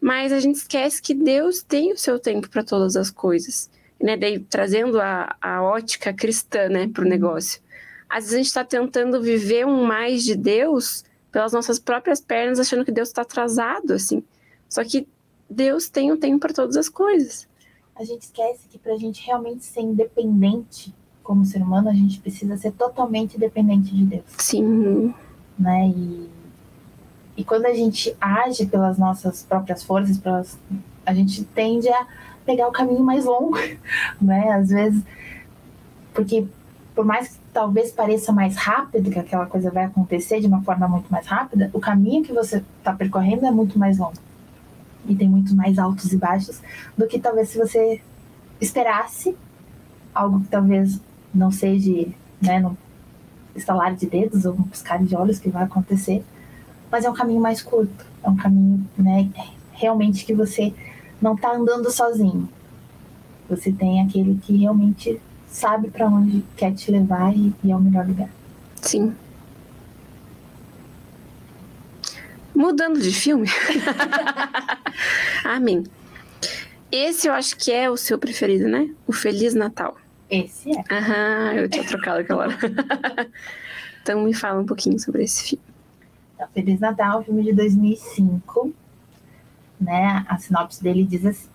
Mas 0.00 0.32
a 0.32 0.40
gente 0.40 0.56
esquece 0.56 1.02
que 1.02 1.12
Deus 1.12 1.62
tem 1.62 1.92
o 1.92 1.98
seu 1.98 2.18
tempo 2.18 2.48
para 2.48 2.64
todas 2.64 2.96
as 2.96 3.10
coisas. 3.10 3.70
Né? 4.00 4.16
Daí, 4.16 4.38
trazendo 4.38 4.98
a, 4.98 5.36
a 5.42 5.62
ótica 5.62 6.10
cristã, 6.14 6.70
né, 6.70 6.88
pro 6.88 7.02
uhum. 7.02 7.10
negócio. 7.10 7.60
Às 8.08 8.24
vezes 8.24 8.34
a 8.34 8.38
gente 8.38 8.54
tá 8.54 8.64
tentando 8.64 9.20
viver 9.20 9.66
um 9.66 9.84
mais 9.84 10.24
de 10.24 10.34
Deus 10.34 11.04
pelas 11.38 11.52
nossas 11.52 11.78
próprias 11.78 12.20
pernas, 12.20 12.58
achando 12.58 12.84
que 12.84 12.90
Deus 12.90 13.10
está 13.10 13.22
atrasado, 13.22 13.92
assim. 13.92 14.24
Só 14.68 14.82
que 14.82 15.06
Deus 15.48 15.88
tem 15.88 16.10
o 16.10 16.16
um 16.16 16.18
tempo 16.18 16.40
para 16.40 16.52
todas 16.52 16.76
as 16.76 16.88
coisas. 16.88 17.46
A 17.94 18.02
gente 18.02 18.22
esquece 18.22 18.66
que 18.68 18.76
para 18.76 18.94
a 18.94 18.98
gente 18.98 19.24
realmente 19.24 19.64
ser 19.64 19.82
independente 19.82 20.92
como 21.22 21.44
ser 21.44 21.62
humano, 21.62 21.90
a 21.90 21.92
gente 21.92 22.18
precisa 22.18 22.56
ser 22.56 22.72
totalmente 22.72 23.38
dependente 23.38 23.94
de 23.94 24.04
Deus. 24.04 24.24
Sim. 24.36 25.14
Né? 25.56 25.86
E, 25.96 26.28
e 27.36 27.44
quando 27.44 27.66
a 27.66 27.72
gente 27.72 28.16
age 28.20 28.66
pelas 28.66 28.98
nossas 28.98 29.44
próprias 29.44 29.84
forças, 29.84 30.18
pelas, 30.18 30.58
a 31.06 31.14
gente 31.14 31.44
tende 31.44 31.88
a 31.88 32.04
pegar 32.44 32.66
o 32.66 32.72
caminho 32.72 33.04
mais 33.04 33.24
longo, 33.24 33.56
né? 34.20 34.50
Às 34.50 34.70
vezes, 34.70 35.04
porque 36.12 36.48
por 36.96 37.04
mais 37.04 37.28
que 37.28 37.38
talvez 37.58 37.90
pareça 37.90 38.30
mais 38.30 38.54
rápido, 38.54 39.10
que 39.10 39.18
aquela 39.18 39.44
coisa 39.44 39.68
vai 39.68 39.86
acontecer 39.86 40.38
de 40.38 40.46
uma 40.46 40.62
forma 40.62 40.86
muito 40.86 41.10
mais 41.10 41.26
rápida, 41.26 41.68
o 41.72 41.80
caminho 41.80 42.22
que 42.22 42.32
você 42.32 42.62
está 42.78 42.92
percorrendo 42.92 43.44
é 43.46 43.50
muito 43.50 43.76
mais 43.76 43.98
longo 43.98 44.14
e 45.08 45.16
tem 45.16 45.28
muito 45.28 45.56
mais 45.56 45.76
altos 45.76 46.12
e 46.12 46.16
baixos 46.16 46.62
do 46.96 47.08
que 47.08 47.18
talvez 47.18 47.48
se 47.48 47.58
você 47.58 48.00
esperasse 48.60 49.36
algo 50.14 50.38
que 50.38 50.46
talvez 50.46 51.00
não 51.34 51.50
seja, 51.50 52.06
né, 52.40 52.60
no 52.60 52.78
estalar 53.56 53.92
de 53.92 54.06
dedos 54.06 54.44
ou 54.44 54.54
no 54.54 54.62
piscar 54.62 55.02
de 55.02 55.16
olhos 55.16 55.40
que 55.40 55.50
vai 55.50 55.64
acontecer, 55.64 56.24
mas 56.92 57.04
é 57.04 57.10
um 57.10 57.14
caminho 57.14 57.40
mais 57.40 57.60
curto, 57.60 58.06
é 58.22 58.30
um 58.30 58.36
caminho, 58.36 58.88
né, 58.96 59.28
realmente 59.72 60.24
que 60.24 60.32
você 60.32 60.72
não 61.20 61.34
está 61.34 61.56
andando 61.56 61.90
sozinho. 61.90 62.48
Você 63.50 63.72
tem 63.72 64.00
aquele 64.00 64.38
que 64.38 64.56
realmente 64.58 65.20
sabe 65.48 65.90
para 65.90 66.06
onde 66.06 66.44
quer 66.56 66.74
te 66.74 66.90
levar 66.90 67.34
e, 67.34 67.52
e 67.64 67.72
é 67.72 67.76
o 67.76 67.80
melhor 67.80 68.06
lugar. 68.06 68.30
Sim. 68.80 69.14
Mudando 72.54 73.00
de 73.00 73.12
filme. 73.12 73.48
Amém. 75.44 75.84
Esse 76.90 77.28
eu 77.28 77.32
acho 77.32 77.56
que 77.56 77.70
é 77.70 77.90
o 77.90 77.96
seu 77.96 78.18
preferido, 78.18 78.66
né? 78.66 78.90
O 79.06 79.12
Feliz 79.12 79.54
Natal. 79.54 79.96
Esse 80.30 80.70
é. 80.70 80.84
Aham, 80.90 81.52
eu 81.54 81.68
tinha 81.68 81.86
trocado 81.86 82.20
aquela 82.20 82.44
hora. 82.44 82.58
então 84.02 84.22
me 84.22 84.34
fala 84.34 84.60
um 84.60 84.66
pouquinho 84.66 84.98
sobre 84.98 85.24
esse 85.24 85.50
filme. 85.50 85.64
Então, 86.34 86.48
Feliz 86.52 86.80
Natal, 86.80 87.22
filme 87.22 87.42
de 87.42 87.52
2005. 87.52 88.72
Né? 89.80 90.24
A 90.28 90.38
sinopse 90.38 90.82
dele 90.82 91.04
diz 91.04 91.24
assim: 91.24 91.48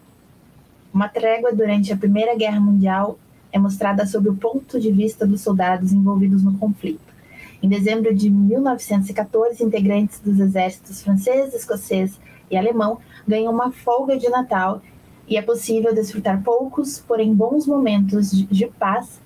Uma 0.93 1.10
trégua 1.10 1.51
durante 1.51 1.91
a 1.91 1.97
Primeira 1.97 2.36
Guerra 2.36 2.60
Mundial 2.60 3.17
é 3.53 3.59
mostrada 3.59 4.05
sob 4.05 4.27
o 4.27 4.35
ponto 4.35 4.79
de 4.79 4.91
vista 4.91 5.25
dos 5.25 5.41
soldados 5.41 5.93
envolvidos 5.93 6.43
no 6.43 6.57
conflito. 6.57 7.13
Em 7.61 7.69
dezembro 7.69 8.13
de 8.13 8.29
1914, 8.29 9.63
integrantes 9.63 10.19
dos 10.19 10.39
exércitos 10.39 11.01
francês, 11.01 11.53
escocês 11.53 12.19
e 12.51 12.57
alemão 12.57 12.97
ganham 13.25 13.53
uma 13.53 13.71
folga 13.71 14.17
de 14.17 14.27
Natal 14.27 14.81
e 15.27 15.37
é 15.37 15.41
possível 15.41 15.93
desfrutar 15.93 16.43
poucos, 16.43 16.99
porém 16.99 17.33
bons 17.33 17.65
momentos 17.65 18.31
de 18.31 18.67
paz 18.67 19.21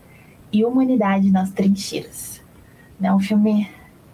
e 0.52 0.64
humanidade 0.64 1.32
nas 1.32 1.50
trincheiras. 1.52 2.42
É 3.02 3.12
um 3.12 3.20
filme 3.20 3.68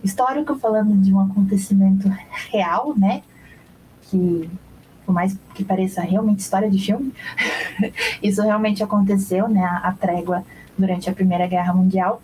histórico 0.04 0.56
falando 0.56 0.96
de 1.02 1.14
um 1.14 1.20
acontecimento 1.20 2.08
real, 2.52 2.94
né? 2.98 3.24
Que, 4.04 4.50
por 5.06 5.14
mais 5.14 5.38
que 5.54 5.64
pareça 5.64 6.02
realmente 6.02 6.40
história 6.40 6.70
de 6.70 6.80
filme, 6.80 7.14
isso 8.22 8.42
realmente 8.42 8.84
aconteceu, 8.84 9.48
né? 9.48 9.64
A 9.84 9.92
trégua 9.92 10.46
durante 10.78 11.10
a 11.10 11.14
Primeira 11.14 11.48
Guerra 11.48 11.74
Mundial. 11.74 12.22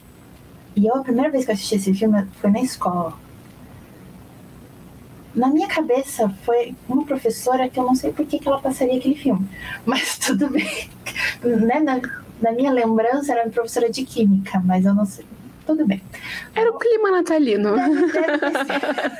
E 0.76 0.88
eu, 0.88 0.96
a 0.96 1.04
primeira 1.04 1.30
vez 1.30 1.46
que 1.46 1.52
eu 1.52 1.56
assisti 1.56 1.76
esse 1.76 1.94
filme 1.94 2.26
foi 2.40 2.50
na 2.50 2.62
escola. 2.62 3.14
Na 5.36 5.48
minha 5.48 5.68
cabeça, 5.68 6.30
foi 6.44 6.76
uma 6.88 7.06
professora 7.06 7.70
que 7.70 7.80
eu 7.80 7.84
não 7.84 7.96
sei 7.96 8.12
por 8.12 8.26
que, 8.26 8.40
que 8.40 8.48
ela 8.48 8.60
passaria 8.60 8.98
aquele 8.98 9.16
filme. 9.16 9.48
Mas 9.86 10.18
tudo 10.18 10.50
bem. 10.50 10.90
né? 11.44 11.80
na, 11.80 12.02
na 12.42 12.52
minha 12.52 12.72
lembrança, 12.72 13.34
era 13.34 13.44
uma 13.44 13.52
professora 13.52 13.90
de 13.90 14.04
química, 14.06 14.62
mas 14.66 14.86
eu 14.86 14.94
não 14.94 15.06
sei. 15.06 15.26
Tudo 15.66 15.86
bem. 15.86 16.02
Era 16.56 16.72
o 16.72 16.80
clima 16.80 17.12
natalino. 17.12 17.76
Deve, 17.76 18.08
deve 18.12 19.12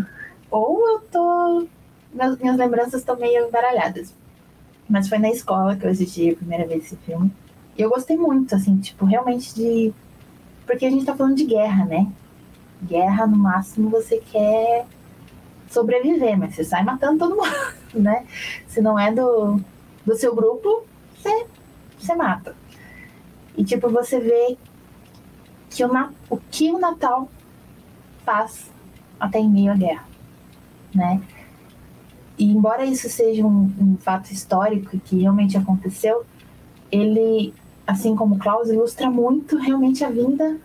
Ou 0.50 0.88
eu 0.88 1.00
tô. 1.00 1.66
Minhas, 2.14 2.56
lembranças 2.56 3.00
estão 3.00 3.16
meio 3.16 3.48
embaralhadas. 3.48 4.14
Mas 4.88 5.08
foi 5.08 5.18
na 5.18 5.30
escola 5.30 5.76
que 5.76 5.84
eu 5.84 5.90
assisti 5.90 6.30
a 6.30 6.36
primeira 6.36 6.66
vez 6.66 6.84
esse 6.84 6.96
filme. 6.96 7.32
E 7.76 7.82
eu 7.82 7.90
gostei 7.90 8.16
muito, 8.16 8.54
assim, 8.54 8.78
tipo, 8.78 9.04
realmente 9.04 9.54
de 9.54 9.92
porque 10.66 10.86
a 10.86 10.90
gente 10.90 11.04
tá 11.04 11.14
falando 11.14 11.36
de 11.36 11.44
guerra, 11.44 11.84
né? 11.84 12.10
Guerra, 12.82 13.26
no 13.26 13.36
máximo, 13.36 13.90
você 13.90 14.18
quer 14.18 14.86
sobreviver, 15.68 16.38
mas 16.38 16.54
você 16.54 16.64
sai 16.64 16.82
matando 16.82 17.18
todo 17.18 17.36
mundo, 17.36 17.50
né? 17.94 18.26
Se 18.66 18.80
não 18.80 18.98
é 18.98 19.12
do, 19.12 19.60
do 20.06 20.16
seu 20.16 20.34
grupo, 20.34 20.84
você, 21.16 21.46
você 21.98 22.14
mata. 22.14 22.56
E, 23.56 23.64
tipo, 23.64 23.88
você 23.90 24.18
vê 24.18 24.56
que 25.70 25.84
o, 25.84 25.90
o 26.30 26.36
que 26.50 26.70
o 26.70 26.78
Natal 26.78 27.28
faz 28.24 28.70
até 29.18 29.38
em 29.38 29.50
meio 29.50 29.72
à 29.72 29.74
guerra, 29.74 30.04
né? 30.94 31.20
E 32.36 32.50
embora 32.50 32.84
isso 32.84 33.08
seja 33.08 33.44
um, 33.46 33.72
um 33.78 33.96
fato 33.96 34.32
histórico 34.32 34.98
que 34.98 35.20
realmente 35.20 35.56
aconteceu, 35.56 36.24
ele 36.90 37.54
assim 37.86 38.16
como 38.16 38.38
Klaus, 38.38 38.68
ilustra 38.68 39.10
muito 39.10 39.56
realmente 39.58 40.04
a 40.04 40.10
vinda 40.10 40.58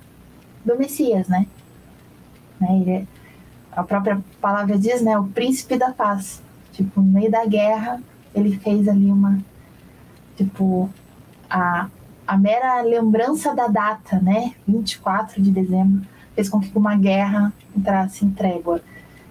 do 0.64 0.78
Messias, 0.78 1.28
né? 1.28 1.46
né? 2.60 2.80
Ele, 2.82 2.92
é, 2.92 3.08
a 3.72 3.84
própria 3.84 4.22
palavra 4.42 4.78
diz, 4.78 5.02
né? 5.02 5.18
O 5.18 5.26
príncipe 5.28 5.78
da 5.78 5.92
paz. 5.92 6.42
Tipo, 6.74 7.02
no 7.02 7.12
meio 7.12 7.32
da 7.32 7.46
guerra, 7.46 8.02
ele 8.34 8.58
fez 8.58 8.88
ali 8.88 9.12
uma. 9.12 9.40
Tipo, 10.36 10.90
a, 11.50 11.90
a 12.26 12.38
mera 12.38 12.82
lembrança 12.82 13.54
da 13.54 13.68
data, 13.68 14.20
né? 14.20 14.54
24 14.68 15.42
de 15.42 15.52
dezembro, 15.52 16.06
fez 16.36 16.50
com 16.50 16.60
que 16.60 16.76
uma 16.78 16.96
guerra 16.96 17.54
entrasse 17.76 18.26
em 18.26 18.32
trégua. 18.32 18.82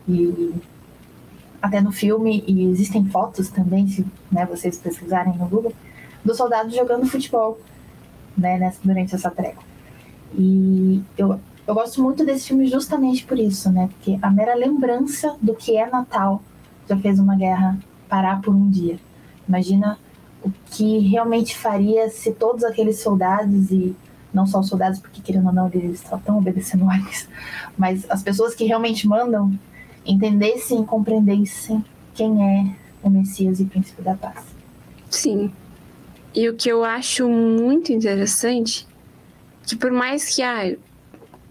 E 0.07 0.55
até 1.61 1.81
no 1.81 1.91
filme, 1.91 2.45
e 2.47 2.65
existem 2.65 3.05
fotos 3.07 3.49
também, 3.49 3.89
se 3.89 4.07
né, 4.31 4.47
vocês 4.47 4.79
pesquisarem 4.79 5.37
no 5.37 5.47
Google, 5.47 5.73
dos 6.25 6.37
soldados 6.37 6.75
jogando 6.75 7.07
futebol 7.07 7.59
né, 8.37 8.59
nessa, 8.59 8.79
durante 8.83 9.15
essa 9.15 9.31
trégua. 9.31 9.63
E 10.35 11.03
eu, 11.17 11.41
eu 11.67 11.75
gosto 11.75 12.03
muito 12.03 12.25
desse 12.25 12.49
filme 12.49 12.67
justamente 12.67 13.25
por 13.25 13.39
isso, 13.39 13.71
né? 13.71 13.89
Porque 13.89 14.19
a 14.23 14.31
mera 14.31 14.55
lembrança 14.55 15.37
do 15.41 15.55
que 15.55 15.77
é 15.77 15.89
Natal 15.89 16.43
já 16.89 16.97
fez 16.97 17.19
uma 17.19 17.37
guerra 17.37 17.79
parar 18.09 18.41
por 18.41 18.55
um 18.55 18.69
dia. 18.71 18.99
Imagina 19.49 19.99
o 20.43 20.51
que 20.71 20.99
realmente 20.99 21.57
faria 21.57 22.09
se 22.09 22.33
todos 22.33 22.63
aqueles 22.63 23.01
soldados 23.01 23.71
e 23.71 23.97
não 24.33 24.47
só 24.47 24.61
os 24.61 24.69
soldados, 24.69 24.99
porque 24.99 25.21
querendo 25.21 25.47
ou 25.47 25.53
não 25.53 25.71
eles 25.73 26.03
estão 26.03 26.39
obedecendo 26.39 26.85
ordens, 26.87 27.29
mas 27.77 28.07
as 28.09 28.23
pessoas 28.23 28.55
que 28.55 28.65
realmente 28.65 29.09
mandam 29.09 29.53
entendessem 30.05 30.83
e 30.83 30.85
compreendessem 30.85 31.85
quem 32.15 32.43
é 32.43 32.75
o 33.03 33.11
Messias 33.11 33.61
e 33.61 33.65
Príncipe 33.65 34.03
da 34.03 34.15
Paz. 34.15 34.45
Sim, 35.11 35.51
e 36.35 36.49
o 36.49 36.55
que 36.55 36.69
eu 36.69 36.85
acho 36.85 37.29
muito 37.29 37.93
interessante, 37.93 38.87
que 39.67 39.75
por 39.75 39.91
mais 39.91 40.35
que 40.35 40.43
ah, 40.43 40.77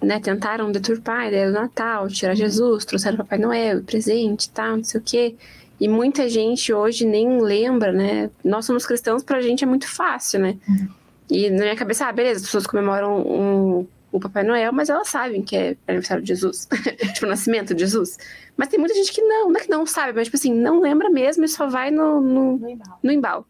né, 0.01 0.19
tentaram 0.19 0.71
deturpar 0.71 1.21
a 1.21 1.27
ideia 1.27 1.47
do 1.47 1.53
Natal, 1.53 2.07
tirar 2.07 2.35
Jesus, 2.35 2.85
trouxeram 2.85 3.17
Papai 3.17 3.37
Noel, 3.37 3.83
presente, 3.83 4.49
tal, 4.49 4.77
não 4.77 4.83
sei 4.83 5.01
o 5.01 5.03
quê, 5.03 5.35
E 5.79 5.87
muita 5.87 6.29
gente 6.29 6.73
hoje 6.73 7.05
nem 7.05 7.41
lembra, 7.41 7.91
né? 7.91 8.29
Nós 8.43 8.65
somos 8.65 8.85
cristãos, 8.85 9.23
pra 9.23 9.41
gente 9.41 9.63
é 9.63 9.67
muito 9.67 9.87
fácil, 9.87 10.39
né? 10.39 10.57
Uhum. 10.67 10.87
E 11.29 11.49
na 11.49 11.63
minha 11.63 11.75
cabeça, 11.75 12.07
ah, 12.07 12.11
beleza, 12.11 12.37
as 12.37 12.45
pessoas 12.45 12.65
comemoram 12.65 13.19
um, 13.21 13.87
o 14.11 14.19
Papai 14.19 14.43
Noel, 14.43 14.71
mas 14.71 14.89
elas 14.89 15.09
sabem 15.09 15.41
que 15.41 15.55
é 15.55 15.77
aniversário 15.87 16.23
de 16.23 16.29
Jesus. 16.29 16.67
tipo, 17.13 17.25
o 17.25 17.29
nascimento 17.29 17.73
de 17.73 17.81
Jesus. 17.81 18.17
Mas 18.55 18.69
tem 18.69 18.79
muita 18.79 18.95
gente 18.95 19.11
que 19.11 19.21
não, 19.21 19.49
não 19.49 19.59
é 19.59 19.63
que 19.63 19.69
não 19.69 19.85
sabe, 19.85 20.13
mas 20.13 20.27
tipo 20.27 20.37
assim, 20.37 20.53
não 20.53 20.79
lembra 20.79 21.09
mesmo 21.09 21.43
e 21.43 21.47
só 21.47 21.67
vai 21.67 21.91
no, 21.91 22.21
no, 22.21 22.57
no, 22.57 22.69
embalo. 22.69 22.99
no 23.03 23.11
embalo. 23.11 23.47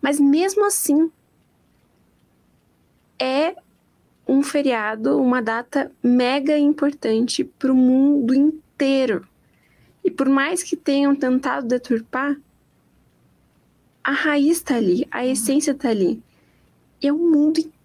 Mas 0.00 0.20
mesmo 0.20 0.64
assim, 0.64 1.10
é 3.18 3.56
um 4.26 4.42
feriado, 4.42 5.20
uma 5.20 5.42
data 5.42 5.90
mega 6.02 6.56
importante 6.56 7.42
para 7.42 7.72
o 7.72 7.76
mundo 7.76 8.34
inteiro. 8.34 9.26
E 10.04 10.10
por 10.10 10.28
mais 10.28 10.62
que 10.62 10.76
tenham 10.76 11.14
tentado 11.16 11.66
deturpar, 11.66 12.36
a 14.04 14.12
raiz 14.12 14.58
está 14.58 14.76
ali, 14.76 15.06
a 15.10 15.26
essência 15.26 15.72
está 15.72 15.88
ali. 15.88 16.22
E 17.02 17.08
é 17.08 17.12
o 17.12 17.18
mundo 17.18 17.58
inteiro 17.58 17.77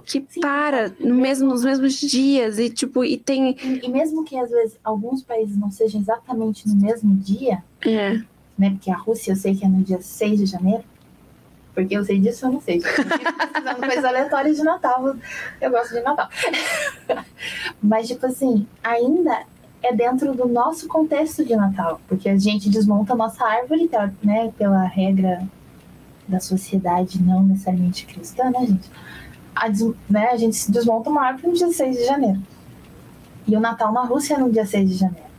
que 0.00 0.24
Sim, 0.28 0.40
para 0.40 0.92
no 0.98 1.14
mesmo, 1.14 1.48
nos 1.48 1.64
mesmos 1.64 1.94
dias 1.94 2.58
e 2.58 2.68
tipo 2.68 3.04
e 3.04 3.16
tem 3.16 3.56
e, 3.62 3.86
e, 3.86 3.88
mesmo 3.88 4.24
que 4.24 4.36
às 4.36 4.50
vezes 4.50 4.78
alguns 4.82 5.22
países 5.22 5.56
não 5.56 5.70
sejam 5.70 6.00
exatamente 6.00 6.68
no 6.68 6.74
mesmo 6.74 7.14
dia, 7.16 7.62
é. 7.80 8.20
né? 8.58 8.70
Porque 8.70 8.90
a 8.90 8.96
Rússia 8.96 9.32
eu 9.32 9.36
sei 9.36 9.54
que 9.54 9.64
é 9.64 9.68
no 9.68 9.82
dia 9.82 10.00
6 10.00 10.40
de 10.40 10.46
janeiro. 10.46 10.84
Porque 11.74 11.96
eu 11.96 12.04
sei 12.04 12.18
disso, 12.20 12.44
eu 12.44 12.52
não 12.52 12.60
sei. 12.60 12.80
Precisando 12.84 13.80
coisas 13.80 14.04
aleatórias 14.04 14.56
de 14.56 14.62
Natal. 14.62 15.16
Eu 15.60 15.70
gosto 15.70 15.94
de 15.94 16.00
Natal. 16.00 16.28
Mas, 17.82 18.08
tipo 18.08 18.26
assim, 18.26 18.66
ainda 18.82 19.44
é 19.82 19.94
dentro 19.94 20.34
do 20.34 20.46
nosso 20.46 20.86
contexto 20.86 21.44
de 21.44 21.56
Natal. 21.56 21.98
Porque 22.06 22.28
a 22.28 22.38
gente 22.38 22.68
desmonta 22.68 23.14
a 23.14 23.16
nossa 23.16 23.44
árvore, 23.44 23.90
né? 24.22 24.52
Pela 24.58 24.84
regra 24.84 25.42
da 26.28 26.40
sociedade 26.40 27.22
não 27.22 27.42
necessariamente 27.42 28.06
cristã, 28.06 28.50
né, 28.50 28.66
gente? 28.66 28.90
A, 29.54 29.68
né, 30.08 30.28
a 30.30 30.36
gente 30.36 30.70
desmonta 30.70 31.10
uma 31.10 31.26
árvore 31.26 31.48
no 31.48 31.54
dia 31.54 31.70
6 31.70 31.96
de 31.96 32.04
janeiro. 32.04 32.40
E 33.46 33.56
o 33.56 33.60
Natal 33.60 33.92
na 33.92 34.04
Rússia 34.04 34.34
é 34.34 34.38
no 34.38 34.50
dia 34.50 34.64
6 34.64 34.90
de 34.90 34.96
janeiro. 34.96 35.32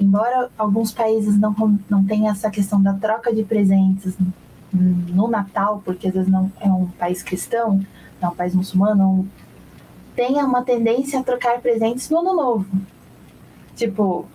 Embora 0.00 0.50
alguns 0.56 0.92
países 0.92 1.38
não, 1.38 1.54
não 1.88 2.04
tenham 2.04 2.30
essa 2.30 2.50
questão 2.50 2.80
da 2.80 2.94
troca 2.94 3.34
de 3.34 3.42
presentes 3.42 4.16
no 4.72 5.28
Natal, 5.28 5.82
porque 5.84 6.08
às 6.08 6.14
vezes 6.14 6.30
não 6.30 6.52
é 6.60 6.68
um 6.68 6.86
país 6.86 7.22
cristão, 7.22 7.80
é 8.20 8.28
um 8.28 8.34
país 8.34 8.54
muçulmano, 8.54 9.28
tenha 10.14 10.44
uma 10.44 10.62
tendência 10.62 11.18
a 11.18 11.22
trocar 11.22 11.60
presentes 11.60 12.10
no 12.10 12.18
ano 12.18 12.34
novo. 12.34 12.66
Tipo, 13.74 14.26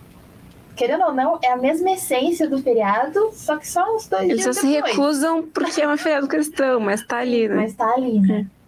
querendo 0.74 1.04
ou 1.04 1.14
não, 1.14 1.38
é 1.42 1.52
a 1.52 1.56
mesma 1.56 1.92
essência 1.92 2.48
do 2.48 2.58
feriado, 2.58 3.30
só 3.32 3.56
que 3.56 3.68
só 3.68 3.94
uns 3.94 4.06
dois 4.06 4.24
Eles 4.24 4.42
dias 4.42 4.56
só 4.56 4.60
se 4.62 4.68
recusam 4.68 5.42
porque 5.42 5.80
é 5.80 5.88
um 5.88 5.96
feriado 5.96 6.26
cristão, 6.26 6.80
mas 6.80 7.06
tá 7.06 7.18
ali, 7.18 7.48
né? 7.48 7.56
Mas 7.56 7.74
tá 7.74 7.90
ali, 7.94 8.20
né? 8.20 8.46
É. 8.50 8.63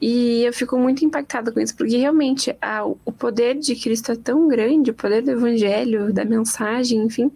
E 0.00 0.44
eu 0.44 0.52
fico 0.52 0.78
muito 0.78 1.04
impactada 1.04 1.52
com 1.52 1.60
isso, 1.60 1.76
porque 1.76 1.96
realmente 1.96 2.56
a, 2.60 2.84
o 2.84 3.12
poder 3.12 3.58
de 3.58 3.76
Cristo 3.76 4.12
é 4.12 4.16
tão 4.16 4.48
grande, 4.48 4.90
o 4.90 4.94
poder 4.94 5.22
do 5.22 5.32
evangelho, 5.32 6.12
da 6.12 6.24
mensagem, 6.24 7.00
enfim, 7.00 7.30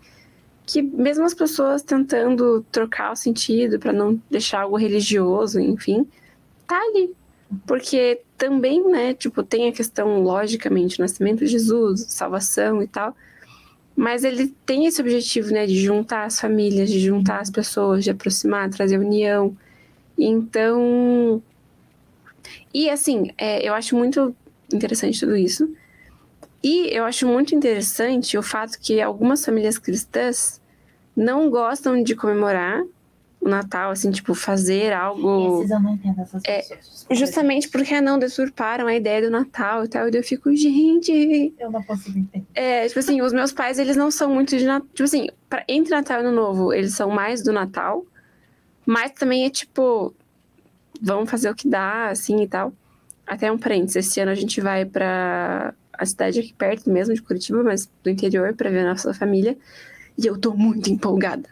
que 0.64 0.80
mesmo 0.80 1.24
as 1.24 1.34
pessoas 1.34 1.82
tentando 1.82 2.64
trocar 2.72 3.12
o 3.12 3.16
sentido 3.16 3.78
para 3.78 3.92
não 3.92 4.20
deixar 4.30 4.62
algo 4.62 4.76
religioso, 4.76 5.60
enfim, 5.60 6.06
tá 6.66 6.80
ali. 6.80 7.14
Porque 7.66 8.22
também, 8.38 8.82
né, 8.88 9.12
tipo, 9.12 9.42
tem 9.42 9.68
a 9.68 9.72
questão, 9.72 10.22
logicamente, 10.22 10.98
nascimento 10.98 11.40
de 11.40 11.48
Jesus, 11.48 12.06
salvação 12.08 12.82
e 12.82 12.86
tal, 12.86 13.14
mas 13.94 14.24
ele 14.24 14.48
tem 14.64 14.86
esse 14.86 15.00
objetivo, 15.00 15.50
né, 15.52 15.66
de 15.66 15.76
juntar 15.76 16.24
as 16.24 16.40
famílias, 16.40 16.90
de 16.90 16.98
juntar 16.98 17.40
as 17.40 17.50
pessoas, 17.50 18.02
de 18.02 18.10
aproximar, 18.10 18.70
trazer 18.70 18.98
união. 18.98 19.54
Então, 20.18 21.42
e 22.74 22.90
assim, 22.90 23.30
é, 23.38 23.66
eu 23.66 23.72
acho 23.72 23.96
muito 23.96 24.34
interessante 24.72 25.20
tudo 25.20 25.36
isso. 25.36 25.72
E 26.62 26.88
eu 26.94 27.04
acho 27.04 27.26
muito 27.26 27.54
interessante 27.54 28.36
o 28.36 28.42
fato 28.42 28.78
que 28.80 29.00
algumas 29.00 29.44
famílias 29.44 29.78
cristãs 29.78 30.60
não 31.14 31.48
gostam 31.50 32.02
de 32.02 32.16
comemorar 32.16 32.82
o 33.40 33.48
Natal, 33.48 33.90
assim, 33.90 34.10
tipo, 34.10 34.34
fazer 34.34 34.90
algo. 34.92 35.58
Esses 35.58 35.70
eu 35.70 35.80
não 35.80 35.92
entendo 35.92 36.20
essas 36.22 36.42
é, 36.46 36.62
pessoas. 36.62 37.06
Justamente 37.10 37.68
porque 37.68 38.00
não 38.00 38.18
deturparam 38.18 38.86
a 38.86 38.94
ideia 38.94 39.20
do 39.20 39.30
Natal 39.30 39.84
e 39.84 39.88
tal. 39.88 40.08
E 40.08 40.16
eu 40.16 40.22
fico, 40.22 40.54
gente. 40.56 41.52
Eu 41.58 41.70
não 41.70 41.82
consigo 41.82 42.18
entender. 42.18 42.46
É, 42.54 42.88
tipo 42.88 42.98
assim, 42.98 43.20
os 43.20 43.34
meus 43.34 43.52
pais, 43.52 43.78
eles 43.78 43.96
não 43.96 44.10
são 44.10 44.32
muito 44.32 44.56
de 44.56 44.64
Natal. 44.64 44.88
Tipo 44.94 45.04
assim, 45.04 45.28
pra, 45.48 45.62
entre 45.68 45.94
Natal 45.94 46.22
e 46.22 46.24
Ano 46.24 46.34
Novo, 46.34 46.72
eles 46.72 46.94
são 46.94 47.10
mais 47.10 47.42
do 47.42 47.52
Natal. 47.52 48.04
Mas 48.86 49.12
também 49.12 49.44
é 49.44 49.50
tipo, 49.50 50.14
vamos 51.00 51.30
fazer 51.30 51.50
o 51.50 51.54
que 51.54 51.68
dá, 51.68 52.08
assim 52.08 52.42
e 52.42 52.48
tal. 52.48 52.72
Até 53.26 53.50
um 53.50 53.58
parênteses, 53.58 54.06
esse 54.06 54.20
ano 54.20 54.30
a 54.30 54.34
gente 54.34 54.60
vai 54.60 54.84
pra 54.84 55.74
a 55.96 56.04
cidade 56.04 56.40
aqui 56.40 56.52
perto 56.52 56.90
mesmo 56.90 57.14
de 57.14 57.22
Curitiba, 57.22 57.62
mas 57.62 57.88
do 58.02 58.10
interior, 58.10 58.52
para 58.54 58.70
ver 58.70 58.80
a 58.80 58.90
nossa 58.90 59.14
família. 59.14 59.56
E 60.18 60.26
eu 60.26 60.38
tô 60.38 60.52
muito 60.54 60.90
empolgada. 60.90 61.48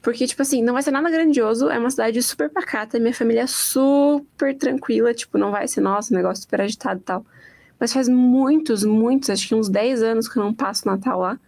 Porque, 0.00 0.26
tipo 0.26 0.42
assim, 0.42 0.62
não 0.62 0.74
vai 0.74 0.82
ser 0.82 0.90
nada 0.90 1.08
grandioso, 1.08 1.70
é 1.70 1.78
uma 1.78 1.90
cidade 1.90 2.20
super 2.22 2.50
pacata, 2.50 2.98
minha 2.98 3.14
família 3.14 3.42
é 3.42 3.46
super 3.46 4.56
tranquila, 4.56 5.14
tipo, 5.14 5.38
não 5.38 5.52
vai 5.52 5.68
ser 5.68 5.80
nosso, 5.80 6.12
negócio 6.12 6.42
super 6.42 6.60
agitado 6.60 7.00
e 7.00 7.04
tal. 7.04 7.24
Mas 7.78 7.92
faz 7.92 8.08
muitos, 8.08 8.84
muitos, 8.84 9.30
acho 9.30 9.46
que 9.46 9.54
uns 9.54 9.68
10 9.68 10.02
anos 10.02 10.28
que 10.28 10.36
eu 10.36 10.42
não 10.42 10.52
passo 10.52 10.86
Natal 10.86 11.20
lá. 11.20 11.38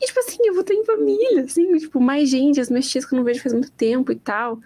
E, 0.00 0.06
tipo 0.06 0.18
assim, 0.20 0.38
eu 0.46 0.54
vou 0.54 0.64
ter 0.64 0.72
em 0.72 0.84
família, 0.84 1.42
assim, 1.42 1.76
tipo, 1.76 2.00
mais 2.00 2.30
gente, 2.30 2.58
as 2.58 2.70
minhas 2.70 2.88
tias 2.88 3.04
que 3.04 3.14
eu 3.14 3.18
não 3.18 3.24
vejo 3.24 3.42
faz 3.42 3.52
muito 3.52 3.70
tempo 3.72 4.10
e 4.12 4.16
tal. 4.16 4.58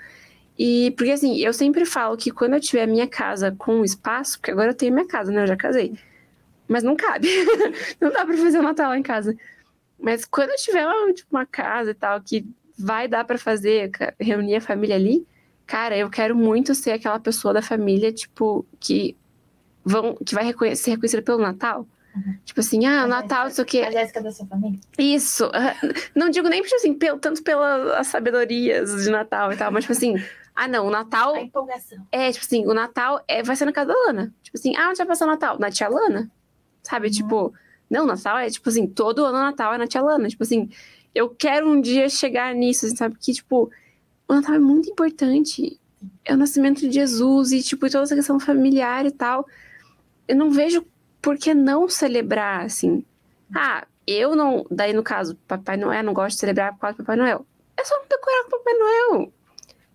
E, 0.59 0.93
porque 0.97 1.11
assim, 1.11 1.37
eu 1.39 1.53
sempre 1.53 1.85
falo 1.85 2.17
que 2.17 2.31
quando 2.31 2.55
eu 2.55 2.61
tiver 2.61 2.83
a 2.83 2.87
minha 2.87 3.09
casa 3.09 3.55
com 3.59 3.85
espaço, 3.85 4.39
porque 4.39 4.53
agora 4.53 4.71
eu 4.71 4.75
tenho 4.75 4.95
minha 4.95 5.07
casa, 5.07 5.33
né, 5.33 5.43
eu 5.43 5.47
já 5.47 5.57
casei. 5.57 5.99
Mas 6.69 6.83
não 6.83 6.97
cabe. 6.97 7.29
não 8.01 8.11
dá 8.11 8.25
pra 8.25 8.37
fazer 8.37 8.59
o 8.59 8.63
Natal 8.63 8.91
lá 8.91 8.99
em 8.99 9.03
casa. 9.03 9.37
Mas 9.99 10.25
quando 10.25 10.51
eu 10.51 10.57
tiver 10.57 10.87
tipo, 11.13 11.35
uma 11.35 11.45
casa 11.45 11.91
e 11.91 11.95
tal, 11.95 12.21
que 12.21 12.47
vai 12.79 13.09
dar 13.09 13.25
para 13.25 13.39
fazer, 13.39 13.91
reunir 14.19 14.57
a 14.57 14.61
família 14.61 14.97
ali, 14.97 15.27
cara, 15.67 15.97
eu 15.97 16.09
quero 16.11 16.35
muito 16.35 16.75
ser 16.75 16.93
aquela 16.93 17.19
pessoa 17.19 17.55
da 17.55 17.63
família, 17.63 18.13
tipo, 18.13 18.67
que 18.81 19.17
vão, 19.85 20.15
que 20.17 20.35
vai 20.35 20.45
ser 20.75 20.91
reconhecida 20.93 21.23
pelo 21.23 21.39
Natal. 21.39 21.87
Uhum. 22.15 22.37
Tipo 22.45 22.61
assim, 22.61 22.87
ah, 22.87 23.03
a 23.03 23.07
Natal, 23.07 23.49
isso 23.49 23.61
aqui. 23.61 23.83
A 23.83 23.91
Jéssica 23.91 24.23
da 24.23 24.31
sua 24.31 24.47
família? 24.47 24.79
Isso. 24.99 25.51
Não 26.15 26.31
digo 26.31 26.49
nem 26.49 26.63
tipo 26.63 26.75
assim, 26.77 26.95
pelo, 26.95 27.19
tanto 27.19 27.43
pelas 27.43 28.07
sabedorias 28.07 29.03
de 29.03 29.11
Natal 29.11 29.53
e 29.53 29.57
tal, 29.57 29.73
mas 29.73 29.85
tipo 29.85 29.93
assim, 29.93 30.15
ah, 30.55 30.69
não, 30.69 30.87
o 30.87 30.91
Natal. 30.91 31.35
A 31.35 31.41
empolgação. 31.41 32.07
É, 32.13 32.31
tipo 32.31 32.45
assim, 32.45 32.65
o 32.67 32.73
Natal 32.73 33.23
é, 33.27 33.43
vai 33.43 33.57
ser 33.57 33.65
na 33.65 33.73
casa 33.73 33.93
da 33.93 33.99
Lana. 34.07 34.33
Tipo 34.43 34.57
assim, 34.57 34.77
ah, 34.77 34.89
onde 34.89 34.99
vai 34.99 35.07
passar 35.07 35.25
o 35.25 35.31
Natal? 35.31 35.59
Na 35.59 35.71
tia 35.71 35.89
Lana. 35.89 36.31
Sabe? 36.83 37.09
Uhum. 37.09 37.13
Tipo, 37.13 37.55
não, 37.91 38.07
Natal 38.07 38.39
é 38.39 38.49
tipo 38.49 38.69
assim, 38.69 38.87
todo 38.87 39.25
ano 39.25 39.39
Natal 39.39 39.75
é 39.75 39.79
na 39.79 39.87
tia 39.87 40.01
Lana. 40.01 40.29
Tipo 40.29 40.45
assim, 40.45 40.71
eu 41.15 41.29
quero 41.29 41.69
um 41.69 41.81
dia 41.81 42.09
chegar 42.09 42.55
nisso, 42.55 42.87
assim, 42.87 42.95
sabe? 42.95 43.17
Que, 43.19 43.33
tipo, 43.33 43.69
o 44.29 44.35
Natal 44.35 44.55
é 44.55 44.59
muito 44.61 44.89
importante. 44.89 45.81
É 46.25 46.35
o 46.35 46.37
nascimento 46.37 46.81
de 46.81 46.93
Jesus 46.93 47.51
e, 47.51 47.63
tipo, 47.63 47.91
toda 47.91 48.05
essa 48.05 48.15
questão 48.15 48.39
familiar 48.39 49.05
e 49.07 49.11
tal. 49.11 49.47
Eu 50.29 50.37
não 50.37 50.51
vejo 50.51 50.87
por 51.21 51.37
que 51.37 51.53
não 51.53 51.89
celebrar, 51.89 52.65
assim. 52.65 53.05
Ah, 53.55 53.87
eu 54.07 54.37
não. 54.37 54.65
Daí, 54.71 54.93
no 54.93 55.03
caso, 55.03 55.37
Papai 55.49 55.77
Noel, 55.77 56.05
não 56.05 56.15
gosto 56.15 56.37
de 56.37 56.41
celebrar 56.41 56.73
por 56.75 56.81
causa 56.81 56.97
do 56.97 56.99
Papai 56.99 57.17
Noel. 57.17 57.45
É 57.77 57.85
só 57.85 57.97
não 57.97 58.07
decorar 58.09 58.45
com 58.45 58.51
Papai 58.51 58.75
Noel. 58.75 59.33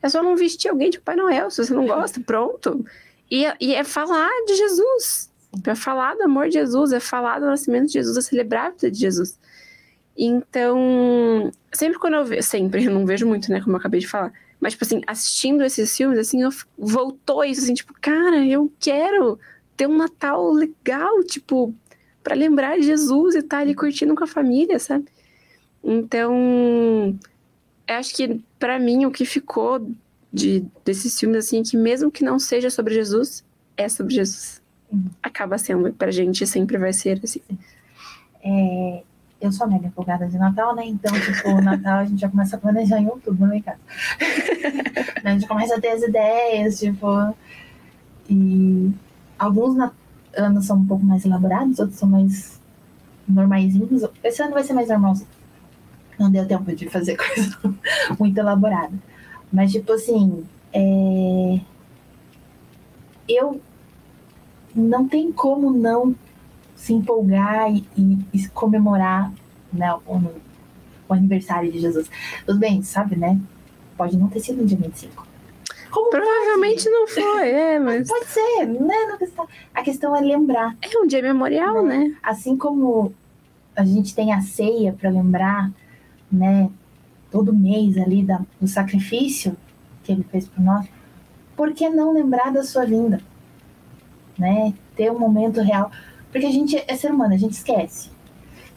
É 0.02 0.10
só 0.10 0.24
não 0.24 0.36
vestir 0.36 0.70
alguém 0.70 0.90
de 0.90 1.00
Papai 1.00 1.16
Noel, 1.16 1.50
se 1.50 1.64
você 1.64 1.74
não 1.74 1.86
gosta, 1.88 2.20
pronto. 2.20 2.86
E, 3.30 3.46
e 3.60 3.76
é 3.76 3.84
falar 3.84 4.30
de 4.46 4.56
Jesus. 4.56 5.30
Para 5.64 5.76
falar 5.76 6.16
do 6.16 6.24
amor 6.24 6.48
de 6.48 6.54
Jesus, 6.54 6.92
é 6.92 7.00
falar 7.00 7.40
do 7.40 7.46
nascimento 7.46 7.88
de 7.88 7.94
Jesus, 7.94 8.18
é 8.18 8.22
celebrar 8.22 8.68
a 8.68 8.70
vida 8.70 8.92
de 8.92 9.00
Jesus. 9.00 9.40
Então, 10.18 11.50
sempre 11.72 11.98
quando 11.98 12.16
eu 12.16 12.26
vejo, 12.26 12.44
sempre, 12.44 12.84
eu 12.86 12.92
não 12.92 13.06
vejo 13.06 13.26
muito, 13.28 13.52
né, 13.52 13.62
como 13.62 13.76
eu 13.76 13.80
acabei 13.80 14.00
de 14.00 14.08
falar, 14.08 14.34
mas, 14.60 14.74
tipo 14.74 14.84
assim, 14.84 15.02
assistindo 15.08 15.64
esses 15.64 15.96
filmes, 15.96 16.20
assim, 16.20 16.44
eu, 16.44 16.50
voltou 16.78 17.44
isso, 17.46 17.62
assim, 17.62 17.74
tipo, 17.74 17.94
cara, 18.02 18.46
eu 18.46 18.72
quero 18.80 19.40
ter 19.78 19.88
um 19.88 19.96
Natal 19.96 20.52
legal, 20.52 21.24
tipo, 21.24 21.74
para 22.22 22.36
lembrar 22.36 22.78
de 22.78 22.84
Jesus 22.84 23.36
e 23.36 23.38
estar 23.40 23.58
tá 23.58 23.62
ali 23.64 23.74
curtindo 23.74 24.14
com 24.14 24.26
a 24.26 24.28
família, 24.28 24.78
sabe? 24.78 25.06
Então, 25.82 27.18
acho 27.96 28.16
que 28.16 28.42
para 28.58 28.80
mim 28.80 29.06
o 29.06 29.12
que 29.12 29.26
ficou 29.26 29.90
de, 30.32 30.66
desses 30.86 31.20
filmes, 31.20 31.46
assim, 31.46 31.62
é 31.62 31.64
que 31.64 31.78
mesmo 31.78 32.12
que 32.12 32.24
não 32.24 32.40
seja 32.40 32.70
sobre 32.70 32.94
Jesus, 32.94 33.44
é 33.76 33.90
sobre 33.90 34.14
Jesus. 34.14 34.62
Acaba 35.22 35.58
sendo, 35.58 35.92
pra 35.94 36.12
gente 36.12 36.46
sempre 36.46 36.78
vai 36.78 36.94
ser 36.94 37.20
assim. 37.24 37.42
É, 38.44 39.04
eu 39.42 39.52
sou 39.52 39.68
mega 39.68 39.88
empolgada 39.88 40.28
de 40.28 40.38
Natal, 40.38 40.76
né? 40.76 40.86
Então, 40.86 41.14
tipo, 41.20 41.50
o 41.50 41.62
Natal 41.62 42.00
a 42.00 42.06
gente 42.06 42.20
já 42.20 42.30
começa 42.30 42.56
a 42.56 42.60
planejar 42.60 43.00
em 43.00 43.08
outubro 43.08 43.54
em 43.54 43.62
casa. 43.62 43.80
a 45.24 45.32
gente 45.32 45.48
começa 45.48 45.76
a 45.76 45.82
ter 45.82 45.90
as 45.90 46.04
ideias, 46.04 46.80
tipo. 46.80 47.08
E 48.30 48.92
alguns 49.38 49.92
anos 50.36 50.66
são 50.66 50.78
um 50.78 50.86
pouco 50.86 51.06
mais 51.06 51.26
elaborados, 51.26 51.80
outros 51.80 51.98
são 51.98 52.10
mais 52.10 52.60
normaisinhos. 53.28 54.04
Esse 54.24 54.42
ano 54.42 54.54
vai 54.54 54.64
ser 54.64 54.74
mais 54.74 54.90
normalzinho. 54.90 55.39
Não 56.20 56.30
deu 56.30 56.46
tempo 56.46 56.76
de 56.76 56.90
fazer 56.90 57.16
coisa 57.18 57.58
muito 58.20 58.38
elaborada. 58.38 58.94
Mas, 59.52 59.72
tipo 59.72 59.94
assim, 59.94 60.46
é... 60.74 61.60
eu 63.28 63.62
não 64.76 65.08
tem 65.08 65.32
como 65.32 65.72
não 65.72 66.16
se 66.76 66.94
empolgar 66.94 67.72
e, 67.74 67.86
e 68.34 68.48
comemorar 68.50 69.32
né, 69.72 69.94
o, 70.06 70.16
o, 71.08 71.14
aniversário 71.14 71.72
de 71.72 71.80
Jesus. 71.80 72.10
Tudo 72.46 72.60
bem, 72.60 72.82
sabe, 72.82 73.16
né? 73.16 73.40
Pode 73.98 74.18
não 74.18 74.30
ter 74.30 74.40
sido 74.40 74.62
no 74.62 74.66
dia 74.66 74.78
25. 74.78 75.28
Como 75.92 76.10
Provavelmente 76.10 76.88
não 76.90 77.08
foi, 77.08 77.50
é, 77.50 77.80
mas. 77.82 78.08
Pode 78.08 78.28
ser, 78.28 78.66
né? 78.66 78.96
A 79.74 79.82
questão 79.82 80.16
é 80.16 80.22
lembrar. 80.22 80.78
É 80.82 80.98
um 80.98 81.08
dia 81.08 81.22
memorial, 81.22 81.84
né? 81.84 81.98
né? 81.98 82.16
Assim 82.24 82.56
como 82.56 83.14
a 83.76 83.84
gente 83.84 84.16
tem 84.16 84.32
a 84.32 84.42
ceia 84.42 84.94
para 84.94 85.10
lembrar, 85.10 85.72
né? 86.32 86.70
Todo 87.32 87.54
mês 87.54 87.98
ali 87.98 88.24
da, 88.24 88.42
do 88.60 88.68
sacrifício 88.68 89.56
que 90.04 90.12
ele 90.12 90.24
fez 90.24 90.48
por 90.48 90.62
nós, 90.62 90.88
por 91.56 91.74
que 91.74 91.90
não 91.90 92.14
lembrar 92.14 92.52
da 92.52 92.64
sua 92.64 92.86
vinda? 92.86 93.22
Né? 94.38 94.74
Ter 94.96 95.12
um 95.12 95.20
momento 95.20 95.62
real. 95.62 95.92
Porque 96.32 96.48
a 96.48 96.52
gente 96.52 96.82
é 96.88 96.96
ser 96.96 97.12
humano, 97.12 97.34
a 97.34 97.38
gente 97.38 97.54
esquece. 97.54 98.10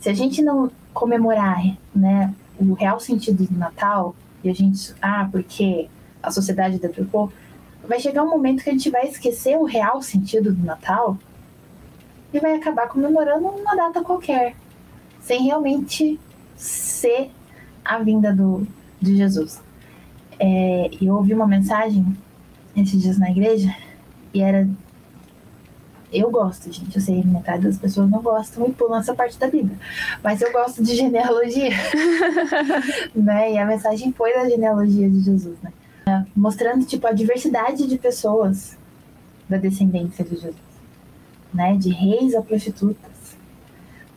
Se 0.01 0.09
a 0.09 0.15
gente 0.15 0.43
não 0.43 0.71
comemorar 0.93 1.63
né, 1.95 2.35
o 2.59 2.75
real 2.75 2.99
sentido 2.99 3.45
do 3.45 3.59
Natal, 3.59 4.15
e 4.43 4.51
a 4.51 4.55
gente, 4.55 4.95
ah, 5.01 5.29
porque 5.31 5.89
a 6.23 6.31
sociedade 6.31 6.79
deturpou, 6.79 7.33
vai 7.87 8.01
chegar 8.01 8.23
um 8.23 8.31
momento 8.31 8.63
que 8.63 8.71
a 8.71 8.73
gente 8.73 8.91
vai 8.91 9.07
esquecer 9.07 9.57
o 9.57 9.65
real 9.65 10.03
sentido 10.03 10.53
do 10.53 10.65
Natal 10.65 11.17
e 12.33 12.41
vai 12.41 12.55
acabar 12.55 12.89
comemorando 12.89 13.47
uma 13.47 13.75
data 13.75 14.03
qualquer, 14.03 14.57
sem 15.21 15.43
realmente 15.43 16.19
ser 16.57 17.31
a 17.85 17.99
vinda 17.99 18.33
do, 18.35 18.67
de 19.01 19.17
Jesus. 19.17 19.61
É, 20.39 20.91
eu 21.01 21.15
ouvi 21.15 21.35
uma 21.35 21.47
mensagem 21.47 22.17
esses 22.77 23.01
dias 23.03 23.19
na 23.19 23.31
igreja 23.31 23.75
e 24.33 24.41
era. 24.41 24.69
Eu 26.13 26.31
gosto, 26.31 26.71
gente. 26.71 26.95
Eu 26.95 27.01
sei, 27.01 27.23
metade 27.25 27.63
das 27.63 27.79
pessoas 27.79 28.11
não 28.11 28.21
gostam 28.21 28.67
e 28.67 28.73
pulam 28.73 29.01
essa 29.01 29.15
parte 29.15 29.39
da 29.39 29.49
Bíblia. 29.49 29.79
Mas 30.23 30.43
eu 30.43 30.53
gosto 30.53 30.83
de 30.83 30.95
genealogia. 30.95 31.71
né? 33.17 33.53
E 33.53 33.59
a 33.59 33.65
mensagem 33.65 34.13
foi 34.13 34.35
da 34.35 34.49
genealogia 34.49 35.09
de 35.09 35.21
Jesus, 35.21 35.57
né? 35.63 35.73
Mostrando, 36.37 36.85
tipo, 36.85 37.07
a 37.07 37.13
diversidade 37.13 37.87
de 37.87 37.97
pessoas 37.97 38.77
da 39.49 39.57
descendência 39.57 40.25
de 40.25 40.35
Jesus. 40.35 40.57
Né? 41.53 41.77
De 41.77 41.91
reis 41.91 42.35
a 42.35 42.43
prostitutas. 42.43 43.37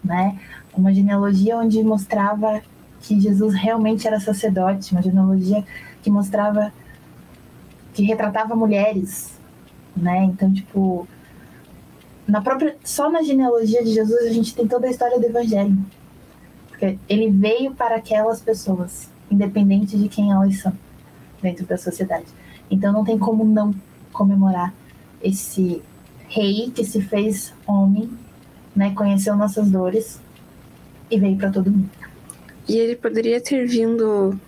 Né? 0.04 0.38
Uma 0.76 0.94
genealogia 0.94 1.58
onde 1.58 1.82
mostrava 1.82 2.62
que 3.06 3.20
Jesus 3.20 3.54
realmente 3.54 4.08
era 4.08 4.20
sacerdote, 4.20 4.92
uma 4.92 5.02
genealogia 5.02 5.64
que 6.02 6.10
mostrava, 6.10 6.74
que 7.94 8.04
retratava 8.04 8.56
mulheres, 8.56 9.40
né? 9.96 10.24
Então, 10.24 10.52
tipo, 10.52 11.08
na 12.28 12.42
própria, 12.42 12.76
só 12.84 13.10
na 13.12 13.22
genealogia 13.22 13.84
de 13.84 13.94
Jesus 13.94 14.24
a 14.24 14.34
gente 14.34 14.56
tem 14.56 14.68
toda 14.68 14.88
a 14.88 14.90
história 14.90 15.20
do 15.20 15.26
Evangelho, 15.26 15.78
porque 16.68 16.98
ele 17.08 17.30
veio 17.30 17.76
para 17.76 17.96
aquelas 17.98 18.42
pessoas, 18.42 19.08
independente 19.30 19.96
de 19.98 20.10
quem 20.10 20.32
elas 20.32 20.58
são 20.60 20.74
dentro 21.42 21.64
da 21.66 21.78
sociedade. 21.78 22.26
Então, 22.72 22.92
não 22.92 23.06
tem 23.06 23.20
como 23.20 23.46
não 23.46 23.72
comemorar 24.12 24.74
esse 25.22 25.80
rei 26.28 26.72
que 26.74 26.84
se 26.84 27.02
fez 27.02 27.54
homem, 27.68 28.10
né? 28.76 28.96
Conheceu 28.96 29.36
nossas 29.36 29.70
dores 29.70 30.20
e 31.12 31.20
veio 31.20 31.38
para 31.38 31.52
todo 31.52 31.70
mundo. 31.70 32.15
E 32.68 32.78
ele 32.78 32.96
poderia 32.96 33.40
ter 33.40 33.66
vindo 33.68 34.40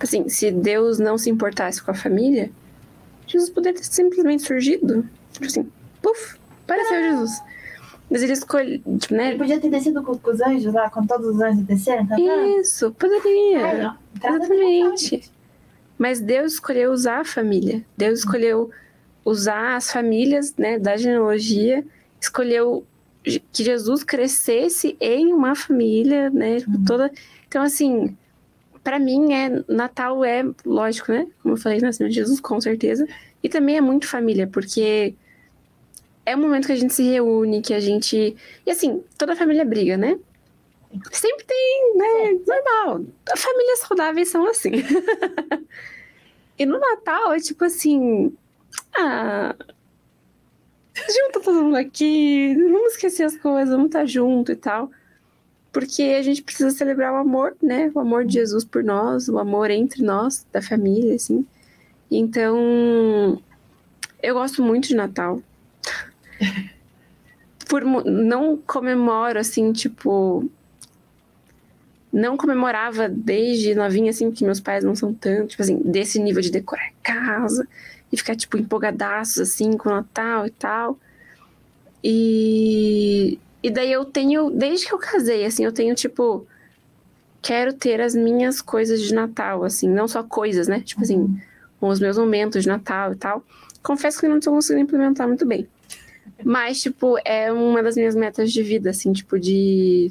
assim, 0.00 0.28
se 0.28 0.50
Deus 0.50 0.98
não 0.98 1.18
se 1.18 1.30
importasse 1.30 1.82
com 1.82 1.90
a 1.90 1.94
família, 1.94 2.50
Jesus 3.26 3.50
poderia 3.50 3.78
ter 3.78 3.84
simplesmente 3.84 4.42
surgido. 4.42 5.08
Tipo 5.32 5.46
assim, 5.46 5.70
puf, 6.02 6.36
apareceu 6.64 6.96
ah. 6.96 7.02
Jesus. 7.02 7.42
Mas 8.10 8.22
ele 8.24 8.32
escolheu, 8.32 8.80
tipo, 8.98 9.14
né? 9.14 9.28
Ele 9.28 9.38
podia 9.38 9.60
ter 9.60 9.70
descido 9.70 10.02
com, 10.02 10.18
com, 10.18 10.30
os 10.30 10.40
anjos 10.40 10.74
lá, 10.74 10.90
com 10.90 11.06
todos 11.06 11.36
os 11.36 11.40
anjos 11.40 11.62
desceram, 11.62 12.06
tá? 12.06 12.16
Isso, 12.18 12.90
poderia. 12.92 13.64
Ai, 13.64 13.96
Exatamente. 14.16 15.30
Mas 15.96 16.20
Deus 16.20 16.54
escolheu 16.54 16.90
usar 16.90 17.20
a 17.20 17.24
família. 17.24 17.84
Deus 17.96 18.20
escolheu 18.20 18.70
usar 19.24 19.76
as 19.76 19.92
famílias, 19.92 20.56
né, 20.56 20.78
da 20.78 20.96
genealogia, 20.96 21.84
escolheu 22.20 22.84
que 23.22 23.64
Jesus 23.64 24.02
crescesse 24.02 24.96
em 25.00 25.32
uma 25.32 25.54
família, 25.54 26.30
né, 26.30 26.58
uhum. 26.66 26.84
toda. 26.84 27.12
Então 27.46 27.62
assim, 27.62 28.16
para 28.82 28.98
mim 28.98 29.32
é 29.32 29.62
Natal 29.68 30.24
é 30.24 30.44
lógico, 30.64 31.12
né? 31.12 31.26
Como 31.42 31.54
eu 31.54 31.58
falei, 31.58 31.80
nascimento 31.80 32.12
de 32.12 32.16
Jesus, 32.16 32.40
com 32.40 32.60
certeza. 32.60 33.06
E 33.42 33.48
também 33.48 33.76
é 33.76 33.80
muito 33.80 34.06
família, 34.06 34.46
porque 34.46 35.14
é 36.24 36.36
um 36.36 36.40
momento 36.40 36.66
que 36.66 36.72
a 36.72 36.76
gente 36.76 36.94
se 36.94 37.02
reúne, 37.02 37.62
que 37.62 37.74
a 37.74 37.80
gente. 37.80 38.36
E 38.66 38.70
assim, 38.70 39.02
toda 39.18 39.32
a 39.32 39.36
família 39.36 39.64
briga, 39.64 39.96
né? 39.96 40.18
Sempre 41.12 41.44
tem, 41.44 41.94
né? 41.96 42.38
Normal. 42.46 43.04
Famílias 43.36 43.80
saudáveis 43.80 44.28
são 44.28 44.46
assim. 44.46 44.72
e 46.58 46.66
no 46.66 46.78
Natal 46.78 47.32
é 47.32 47.38
tipo 47.38 47.64
assim. 47.64 48.34
Ah. 48.96 49.54
Junta 50.94 51.40
todo 51.40 51.62
mundo 51.62 51.76
aqui, 51.76 52.54
vamos 52.54 52.92
esquecer 52.92 53.24
as 53.24 53.36
coisas, 53.36 53.70
vamos 53.70 53.86
estar 53.86 54.06
junto 54.06 54.52
e 54.52 54.56
tal 54.56 54.90
porque 55.72 56.02
a 56.02 56.22
gente 56.22 56.42
precisa 56.42 56.70
celebrar 56.70 57.12
o 57.12 57.16
amor, 57.16 57.56
né? 57.62 57.90
O 57.94 58.00
amor 58.00 58.24
de 58.24 58.34
Jesus 58.34 58.64
por 58.64 58.82
nós, 58.82 59.28
o 59.28 59.38
amor 59.38 59.70
entre 59.70 60.02
nós, 60.02 60.44
da 60.52 60.60
família, 60.60 61.14
assim. 61.14 61.46
Então, 62.10 63.40
eu 64.22 64.34
gosto 64.34 64.62
muito 64.62 64.88
de 64.88 64.96
Natal. 64.96 65.40
por 67.68 67.84
não 67.84 68.56
comemoro 68.56 69.38
assim, 69.38 69.72
tipo, 69.72 70.50
não 72.12 72.36
comemorava 72.36 73.08
desde 73.08 73.72
novinha 73.76 74.10
assim, 74.10 74.28
porque 74.28 74.44
meus 74.44 74.58
pais 74.58 74.82
não 74.82 74.96
são 74.96 75.14
tanto, 75.14 75.50
tipo 75.50 75.62
assim, 75.62 75.76
desse 75.78 76.18
nível 76.18 76.42
de 76.42 76.50
decorar 76.50 76.90
casa 77.00 77.68
e 78.12 78.16
ficar 78.16 78.36
tipo 78.36 78.56
empolgadaços 78.58 79.38
assim 79.38 79.76
com 79.76 79.88
o 79.88 79.92
Natal 79.92 80.46
e 80.46 80.50
tal. 80.50 80.98
E 82.02 83.38
e 83.62 83.70
daí 83.70 83.92
eu 83.92 84.04
tenho, 84.04 84.50
desde 84.50 84.86
que 84.86 84.94
eu 84.94 84.98
casei, 84.98 85.44
assim, 85.44 85.64
eu 85.64 85.72
tenho, 85.72 85.94
tipo, 85.94 86.46
quero 87.42 87.72
ter 87.74 88.00
as 88.00 88.14
minhas 88.14 88.62
coisas 88.62 89.02
de 89.02 89.14
Natal, 89.14 89.64
assim, 89.64 89.88
não 89.88 90.08
só 90.08 90.22
coisas, 90.22 90.66
né? 90.66 90.80
Tipo 90.80 91.02
assim, 91.02 91.18
uhum. 91.18 91.38
com 91.78 91.88
os 91.88 92.00
meus 92.00 92.16
momentos 92.16 92.62
de 92.62 92.68
Natal 92.68 93.12
e 93.12 93.16
tal. 93.16 93.44
Confesso 93.82 94.20
que 94.20 94.28
não 94.28 94.38
estou 94.38 94.54
conseguindo 94.54 94.84
implementar 94.84 95.28
muito 95.28 95.44
bem. 95.44 95.68
Mas, 96.42 96.80
tipo, 96.80 97.18
é 97.22 97.52
uma 97.52 97.82
das 97.82 97.96
minhas 97.96 98.14
metas 98.14 98.50
de 98.50 98.62
vida, 98.62 98.90
assim, 98.90 99.12
tipo, 99.12 99.38
de 99.38 100.10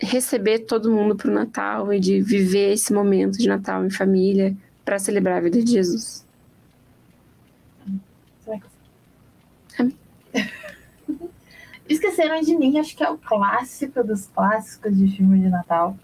receber 0.00 0.60
todo 0.60 0.90
mundo 0.90 1.14
pro 1.14 1.30
Natal 1.30 1.92
e 1.92 2.00
de 2.00 2.20
viver 2.20 2.72
esse 2.72 2.92
momento 2.92 3.38
de 3.38 3.46
Natal 3.46 3.84
em 3.86 3.90
família 3.90 4.52
para 4.84 4.98
celebrar 4.98 5.38
a 5.38 5.40
vida 5.40 5.62
de 5.62 5.70
Jesus. 5.70 6.26
Amém. 9.78 9.94
Esqueceram 12.12 12.40
de 12.42 12.56
mim, 12.56 12.78
acho 12.78 12.94
que 12.94 13.02
é 13.02 13.08
o 13.08 13.16
clássico 13.16 14.04
dos 14.04 14.26
clássicos 14.26 14.94
de 14.96 15.16
filme 15.16 15.40
de 15.40 15.48
Natal. 15.48 15.96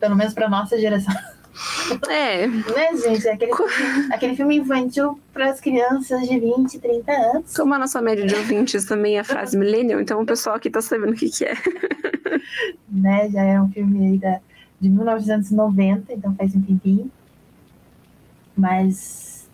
Pelo 0.00 0.16
menos 0.16 0.32
pra 0.32 0.48
nossa 0.48 0.78
geração. 0.78 1.14
É. 2.08 2.46
Né, 2.74 2.96
gente? 2.96 3.28
Aquele, 3.28 3.52
aquele 4.10 4.34
filme 4.34 4.56
infantil 4.56 5.20
para 5.32 5.50
as 5.50 5.60
crianças 5.60 6.26
de 6.26 6.40
20, 6.40 6.78
30 6.78 7.12
anos. 7.12 7.54
Como 7.54 7.74
a 7.74 7.78
nossa 7.78 8.00
média 8.00 8.26
de 8.26 8.34
ouvintes 8.34 8.86
também 8.86 9.16
é 9.16 9.20
a 9.20 9.24
frase 9.24 9.56
millennial, 9.56 10.00
então 10.00 10.20
o 10.20 10.26
pessoal 10.26 10.56
aqui 10.56 10.70
tá 10.70 10.80
sabendo 10.80 11.12
o 11.12 11.14
que, 11.14 11.28
que 11.28 11.44
é. 11.44 11.54
né? 12.88 13.30
Já 13.30 13.42
é 13.42 13.60
um 13.60 13.70
filme 13.70 14.06
aí 14.06 14.18
da, 14.18 14.40
de 14.80 14.88
1990, 14.88 16.12
então 16.12 16.34
faz 16.34 16.56
um 16.56 16.62
tempinho. 16.62 17.10
Mas. 18.56 19.48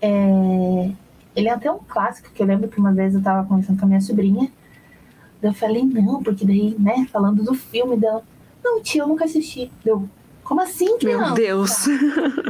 É, 0.00 0.92
ele 1.40 1.48
é 1.48 1.52
até 1.52 1.70
um 1.70 1.78
clássico, 1.78 2.30
que 2.30 2.42
eu 2.42 2.46
lembro 2.46 2.68
que 2.68 2.78
uma 2.78 2.92
vez 2.92 3.14
eu 3.14 3.22
tava 3.22 3.46
conversando 3.48 3.78
com 3.78 3.86
a 3.86 3.88
minha 3.88 4.00
sobrinha. 4.00 4.50
Eu 5.42 5.54
falei, 5.54 5.82
não, 5.82 6.22
porque 6.22 6.44
daí, 6.44 6.76
né, 6.78 7.06
falando 7.10 7.42
do 7.42 7.54
filme 7.54 7.96
dela. 7.96 8.22
Não, 8.62 8.82
tio, 8.82 9.04
eu 9.04 9.08
nunca 9.08 9.24
assisti. 9.24 9.72
Deu, 9.82 10.06
como 10.44 10.60
assim, 10.60 10.98
criança? 10.98 11.26
Meu 11.26 11.34
Deus! 11.34 11.86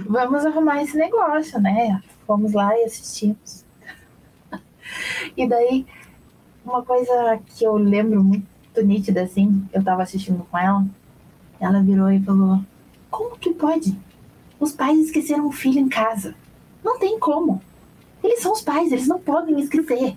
Vamos 0.06 0.44
arrumar 0.44 0.82
esse 0.82 0.96
negócio, 0.96 1.60
né? 1.60 2.02
Fomos 2.26 2.52
lá 2.52 2.76
e 2.76 2.84
assistimos. 2.84 3.64
e 5.36 5.48
daí, 5.48 5.86
uma 6.64 6.82
coisa 6.82 7.38
que 7.46 7.64
eu 7.64 7.76
lembro 7.76 8.24
muito 8.24 8.46
nítida, 8.82 9.22
assim, 9.22 9.64
eu 9.72 9.84
tava 9.84 10.02
assistindo 10.02 10.44
com 10.50 10.58
ela, 10.58 10.84
ela 11.60 11.80
virou 11.80 12.10
e 12.10 12.20
falou, 12.20 12.60
como 13.08 13.38
que 13.38 13.50
pode? 13.50 13.96
Os 14.58 14.72
pais 14.72 14.98
esqueceram 14.98 15.46
o 15.46 15.52
filho 15.52 15.78
em 15.78 15.88
casa. 15.88 16.34
Não 16.82 16.98
tem 16.98 17.20
como. 17.20 17.62
Eles 18.22 18.40
são 18.40 18.52
os 18.52 18.60
pais, 18.60 18.92
eles 18.92 19.08
não 19.08 19.18
podem 19.18 19.58
esquecer. 19.60 20.16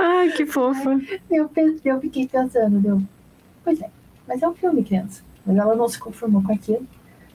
Ai, 0.00 0.30
que 0.32 0.46
fofa. 0.46 1.00
Eu, 1.30 1.50
eu 1.84 2.00
fiquei 2.00 2.28
pensando, 2.28 2.78
deu. 2.78 3.02
Pois 3.64 3.80
é. 3.80 3.90
mas 4.28 4.42
é 4.42 4.48
um 4.48 4.54
filme, 4.54 4.84
criança. 4.84 5.22
Mas 5.44 5.56
ela 5.56 5.74
não 5.74 5.88
se 5.88 5.98
conformou 5.98 6.42
com 6.42 6.52
aquilo. 6.52 6.86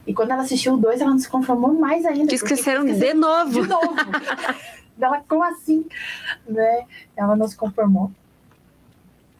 E 0.07 0.13
quando 0.13 0.31
ela 0.31 0.41
assistiu 0.41 0.73
o 0.73 0.77
2, 0.77 1.01
ela 1.01 1.11
não 1.11 1.19
se 1.19 1.29
conformou 1.29 1.73
mais 1.73 2.05
ainda. 2.05 2.27
Que 2.27 2.35
esqueceram 2.35 2.85
de 2.85 3.13
novo. 3.13 3.61
De 3.61 3.67
novo. 3.67 3.95
Ela, 4.99 5.23
como 5.29 5.41
assim? 5.43 5.85
Né? 6.45 6.85
Ela 7.15 7.33
não 7.35 7.47
se 7.47 7.55
conformou. 7.55 8.11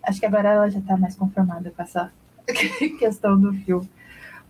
Acho 0.02 0.20
que 0.20 0.26
agora 0.26 0.48
ela 0.48 0.70
já 0.70 0.80
tá 0.80 0.96
mais 0.96 1.16
conformada 1.16 1.70
com 1.76 1.82
essa 1.82 2.14
questão 2.98 3.38
do 3.38 3.52
filme. 3.54 3.90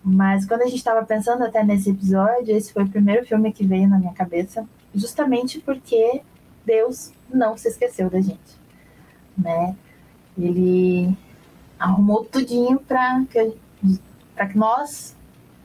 Mas 0.04 0.46
quando 0.46 0.62
a 0.62 0.66
gente 0.66 0.78
estava 0.78 1.04
pensando 1.06 1.44
até 1.44 1.64
nesse 1.64 1.90
episódio, 1.90 2.56
esse 2.56 2.72
foi 2.72 2.84
o 2.84 2.90
primeiro 2.90 3.26
filme 3.26 3.52
que 3.52 3.66
veio 3.66 3.88
na 3.88 3.98
minha 3.98 4.14
cabeça, 4.14 4.68
justamente 4.94 5.60
porque 5.60 6.22
Deus 6.66 7.12
não 7.34 7.58
se 7.58 7.68
esqueceu 7.68 8.10
da 8.10 8.22
gente, 8.22 8.60
né? 9.38 9.76
Ele 10.38 11.16
arrumou 11.78 12.26
tudinho 12.26 12.80
para 12.80 13.24
que, 13.30 13.54
que 14.48 14.58
nós 14.58 15.16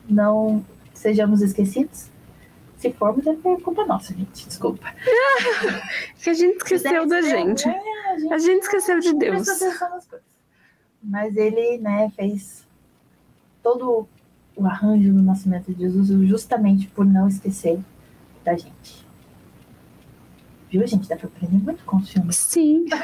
não 0.08 0.64
sejamos 0.92 1.42
esquecidos. 1.42 2.10
Se 2.76 2.92
formos, 2.92 3.26
é 3.26 3.34
por 3.34 3.60
culpa 3.62 3.86
nossa, 3.86 4.12
gente. 4.14 4.46
Desculpa. 4.46 4.92
que 6.22 6.30
a 6.30 6.34
gente 6.34 6.56
esqueceu 6.56 7.06
da 7.06 7.22
gente. 7.22 7.68
É, 7.68 8.10
a, 8.10 8.18
gente. 8.18 8.32
a 8.34 8.38
gente 8.38 8.62
esqueceu 8.62 9.00
de 9.00 9.14
Deus. 9.14 9.46
Mas 11.02 11.36
ele, 11.36 11.78
né, 11.78 12.10
fez 12.14 12.66
todo 13.62 14.06
o 14.56 14.66
arranjo 14.66 15.12
do 15.12 15.22
nascimento 15.22 15.72
de 15.72 15.80
Jesus 15.80 16.08
justamente 16.28 16.86
por 16.88 17.04
não 17.04 17.26
esquecer 17.26 17.80
da 18.44 18.54
gente. 18.56 19.03
Viu, 20.74 20.84
gente? 20.88 21.08
Dá 21.08 21.14
pra 21.14 21.28
aprender 21.28 21.62
muito 21.62 21.84
com 21.84 21.98
os 21.98 22.10
filmes. 22.10 22.36
Sim. 22.36 22.86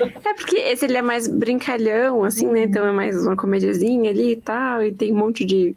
É 0.00 0.32
porque 0.32 0.56
esse 0.56 0.84
ele 0.84 0.96
é 0.96 1.02
mais 1.02 1.26
brincalhão, 1.26 2.22
assim, 2.22 2.46
né? 2.46 2.62
Então 2.62 2.86
é 2.86 2.92
mais 2.92 3.16
uma 3.26 3.34
comediazinha 3.34 4.12
ali 4.12 4.34
e 4.34 4.36
tal, 4.36 4.80
e 4.80 4.92
tem 4.92 5.12
um 5.12 5.16
monte 5.16 5.44
de 5.44 5.74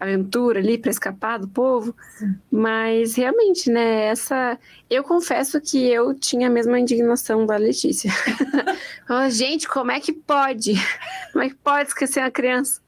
aventura 0.00 0.58
ali 0.58 0.76
para 0.76 0.90
escapar 0.90 1.38
do 1.38 1.46
povo. 1.46 1.94
Sim. 2.18 2.34
Mas 2.50 3.14
realmente, 3.14 3.70
né, 3.70 4.06
essa. 4.06 4.58
Eu 4.90 5.04
confesso 5.04 5.60
que 5.60 5.78
eu 5.78 6.12
tinha 6.12 6.48
a 6.48 6.50
mesma 6.50 6.80
indignação 6.80 7.46
da 7.46 7.56
Letícia. 7.56 8.10
Gente, 9.30 9.68
como 9.68 9.92
é 9.92 10.00
que 10.00 10.12
pode? 10.12 10.74
Como 11.32 11.44
é 11.44 11.48
que 11.48 11.54
pode 11.54 11.90
esquecer 11.90 12.18
uma 12.18 12.32
criança? 12.32 12.80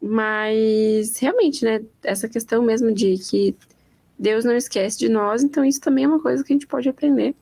Mas 0.00 1.18
realmente, 1.18 1.62
né, 1.62 1.82
essa 2.02 2.26
questão 2.26 2.62
mesmo 2.62 2.90
de 2.90 3.18
que 3.18 3.54
Deus 4.18 4.44
não 4.44 4.56
esquece 4.56 4.98
de 4.98 5.08
nós, 5.08 5.42
então 5.42 5.64
isso 5.64 5.80
também 5.80 6.04
é 6.04 6.08
uma 6.08 6.20
coisa 6.20 6.42
que 6.42 6.52
a 6.52 6.54
gente 6.54 6.66
pode 6.66 6.88
aprender. 6.88 7.34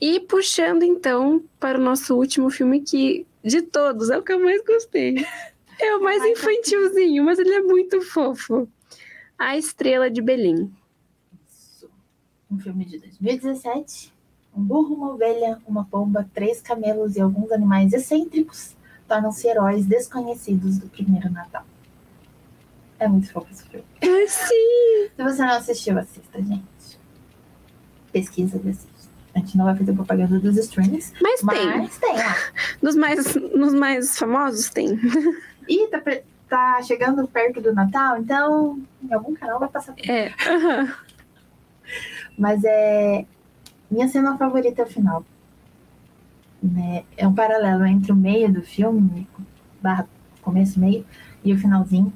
E 0.00 0.20
puxando 0.20 0.82
então 0.82 1.42
para 1.58 1.78
o 1.78 1.82
nosso 1.82 2.14
último 2.16 2.50
filme 2.50 2.80
que 2.80 3.26
de 3.42 3.62
todos 3.62 4.10
é 4.10 4.18
o 4.18 4.22
que 4.22 4.32
eu 4.32 4.40
mais 4.40 4.62
gostei. 4.64 5.24
É 5.80 5.94
o 5.94 6.02
mais 6.02 6.20
infantilzinho, 6.24 7.24
mas 7.24 7.38
ele 7.38 7.54
é 7.54 7.62
muito 7.62 8.00
fofo. 8.00 8.68
A 9.38 9.56
Estrela 9.56 10.10
de 10.10 10.20
Belém. 10.20 10.72
Isso. 11.48 11.88
Um 12.50 12.58
filme 12.58 12.84
de 12.84 12.98
2017. 12.98 14.12
Um 14.56 14.60
burro, 14.60 14.96
uma 14.96 15.12
ovelha, 15.12 15.62
uma 15.68 15.84
pomba, 15.84 16.28
três 16.34 16.60
camelos 16.60 17.14
e 17.14 17.20
alguns 17.20 17.52
animais 17.52 17.92
excêntricos 17.92 18.74
tornam-se 19.06 19.46
heróis 19.46 19.86
desconhecidos 19.86 20.78
do 20.78 20.88
primeiro 20.88 21.30
Natal. 21.30 21.64
É 22.98 23.08
muito 23.08 23.30
fofo 23.32 23.46
esse 23.52 23.64
filme. 23.68 23.84
Ai, 24.02 24.28
sim! 24.28 25.10
Se 25.16 25.22
você 25.22 25.42
não 25.42 25.52
assistiu, 25.52 25.98
assista, 25.98 26.42
gente. 26.42 27.00
Pesquisa 28.12 28.60
e 28.64 28.70
assista. 28.70 28.98
A 29.34 29.38
gente 29.38 29.56
não 29.56 29.64
vai 29.66 29.76
fazer 29.76 29.92
propaganda 29.92 30.40
dos 30.40 30.56
streams. 30.56 31.12
Mas, 31.20 31.42
mas 31.42 31.98
tem. 31.98 32.14
tem, 32.14 32.24
Nos 32.82 32.96
mais, 32.96 33.34
nos 33.36 33.74
mais 33.74 34.18
famosos 34.18 34.70
tem. 34.70 34.98
E 35.68 35.86
tá, 35.88 36.02
tá 36.48 36.82
chegando 36.82 37.28
perto 37.28 37.60
do 37.60 37.74
Natal, 37.74 38.18
então 38.18 38.80
em 39.02 39.12
algum 39.12 39.34
canal 39.34 39.60
vai 39.60 39.68
passar. 39.68 39.94
É. 39.98 40.28
Uhum. 40.28 40.92
Mas 42.38 42.64
é. 42.64 43.26
Minha 43.90 44.08
cena 44.08 44.36
favorita 44.36 44.82
é 44.82 44.84
o 44.84 44.88
final. 44.88 45.24
Né? 46.62 47.04
É 47.16 47.26
um 47.26 47.34
paralelo 47.34 47.86
entre 47.86 48.12
o 48.12 48.16
meio 48.16 48.52
do 48.52 48.62
filme, 48.62 49.28
barra 49.80 50.06
começo, 50.42 50.80
meio, 50.80 51.06
e 51.44 51.52
o 51.52 51.58
finalzinho. 51.58 52.12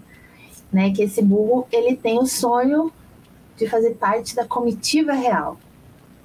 Né? 0.73 0.91
Que 0.93 1.03
esse 1.03 1.23
burro 1.23 1.67
ele 1.71 1.97
tem 1.97 2.19
o 2.19 2.27
sonho 2.27 2.93
de 3.57 3.69
fazer 3.69 3.91
parte 3.91 4.35
da 4.35 4.45
comitiva 4.45 5.13
real. 5.13 5.59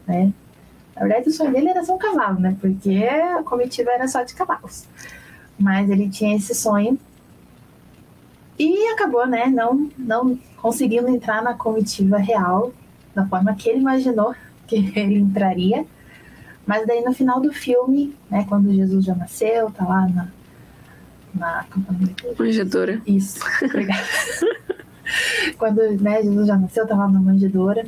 Né? 0.07 0.31
Na 0.95 1.01
verdade, 1.01 1.29
o 1.29 1.31
sonho 1.31 1.51
dele 1.51 1.69
era 1.69 1.83
ser 1.83 1.91
um 1.91 1.97
cavalo, 1.97 2.39
né? 2.39 2.57
Porque 2.59 3.03
a 3.05 3.43
comitiva 3.43 3.91
era 3.91 4.07
só 4.07 4.23
de 4.23 4.33
cavalos. 4.33 4.85
Mas 5.59 5.89
ele 5.89 6.09
tinha 6.09 6.35
esse 6.35 6.55
sonho 6.55 6.97
e 8.59 8.87
acabou, 8.87 9.27
né, 9.27 9.45
não, 9.45 9.89
não 9.97 10.39
conseguindo 10.57 11.07
entrar 11.09 11.43
na 11.43 11.53
comitiva 11.53 12.17
real 12.17 12.73
da 13.13 13.27
forma 13.27 13.53
que 13.53 13.69
ele 13.69 13.79
imaginou 13.79 14.33
que 14.65 14.75
ele 14.97 15.19
entraria. 15.19 15.85
Mas 16.65 16.85
daí 16.85 17.01
no 17.01 17.13
final 17.13 17.39
do 17.39 17.53
filme, 17.53 18.15
né, 18.29 18.45
quando 18.49 18.73
Jesus 18.73 19.05
já 19.05 19.15
nasceu, 19.15 19.71
tá 19.71 19.85
lá 19.85 20.07
na, 20.09 20.27
na 21.37 21.65
manjedoura. 22.37 23.01
Isso, 23.05 23.39
obrigada. 23.63 24.03
quando 25.57 25.81
né, 26.01 26.21
Jesus 26.21 26.47
já 26.47 26.57
nasceu, 26.57 26.87
lá 26.87 27.07
na 27.07 27.19
manjedoura. 27.19 27.85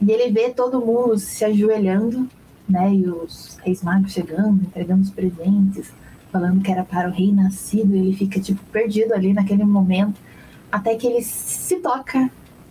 E 0.00 0.10
ele 0.10 0.30
vê 0.30 0.50
todo 0.50 0.80
mundo 0.80 1.18
se 1.18 1.44
ajoelhando, 1.44 2.28
né, 2.68 2.94
e 2.94 3.08
os 3.08 3.58
reis 3.64 3.82
magos 3.82 4.12
chegando, 4.12 4.62
entregando 4.62 5.02
os 5.02 5.10
presentes 5.10 5.92
falando 6.30 6.62
que 6.62 6.70
era 6.70 6.84
para 6.84 7.08
o 7.08 7.12
rei 7.12 7.32
nascido, 7.32 7.94
ele 7.94 8.14
fica 8.14 8.40
tipo 8.40 8.62
perdido 8.66 9.12
ali 9.14 9.32
naquele 9.32 9.64
momento, 9.64 10.20
até 10.70 10.94
que 10.94 11.06
ele 11.06 11.22
se 11.22 11.76
toca 11.76 12.30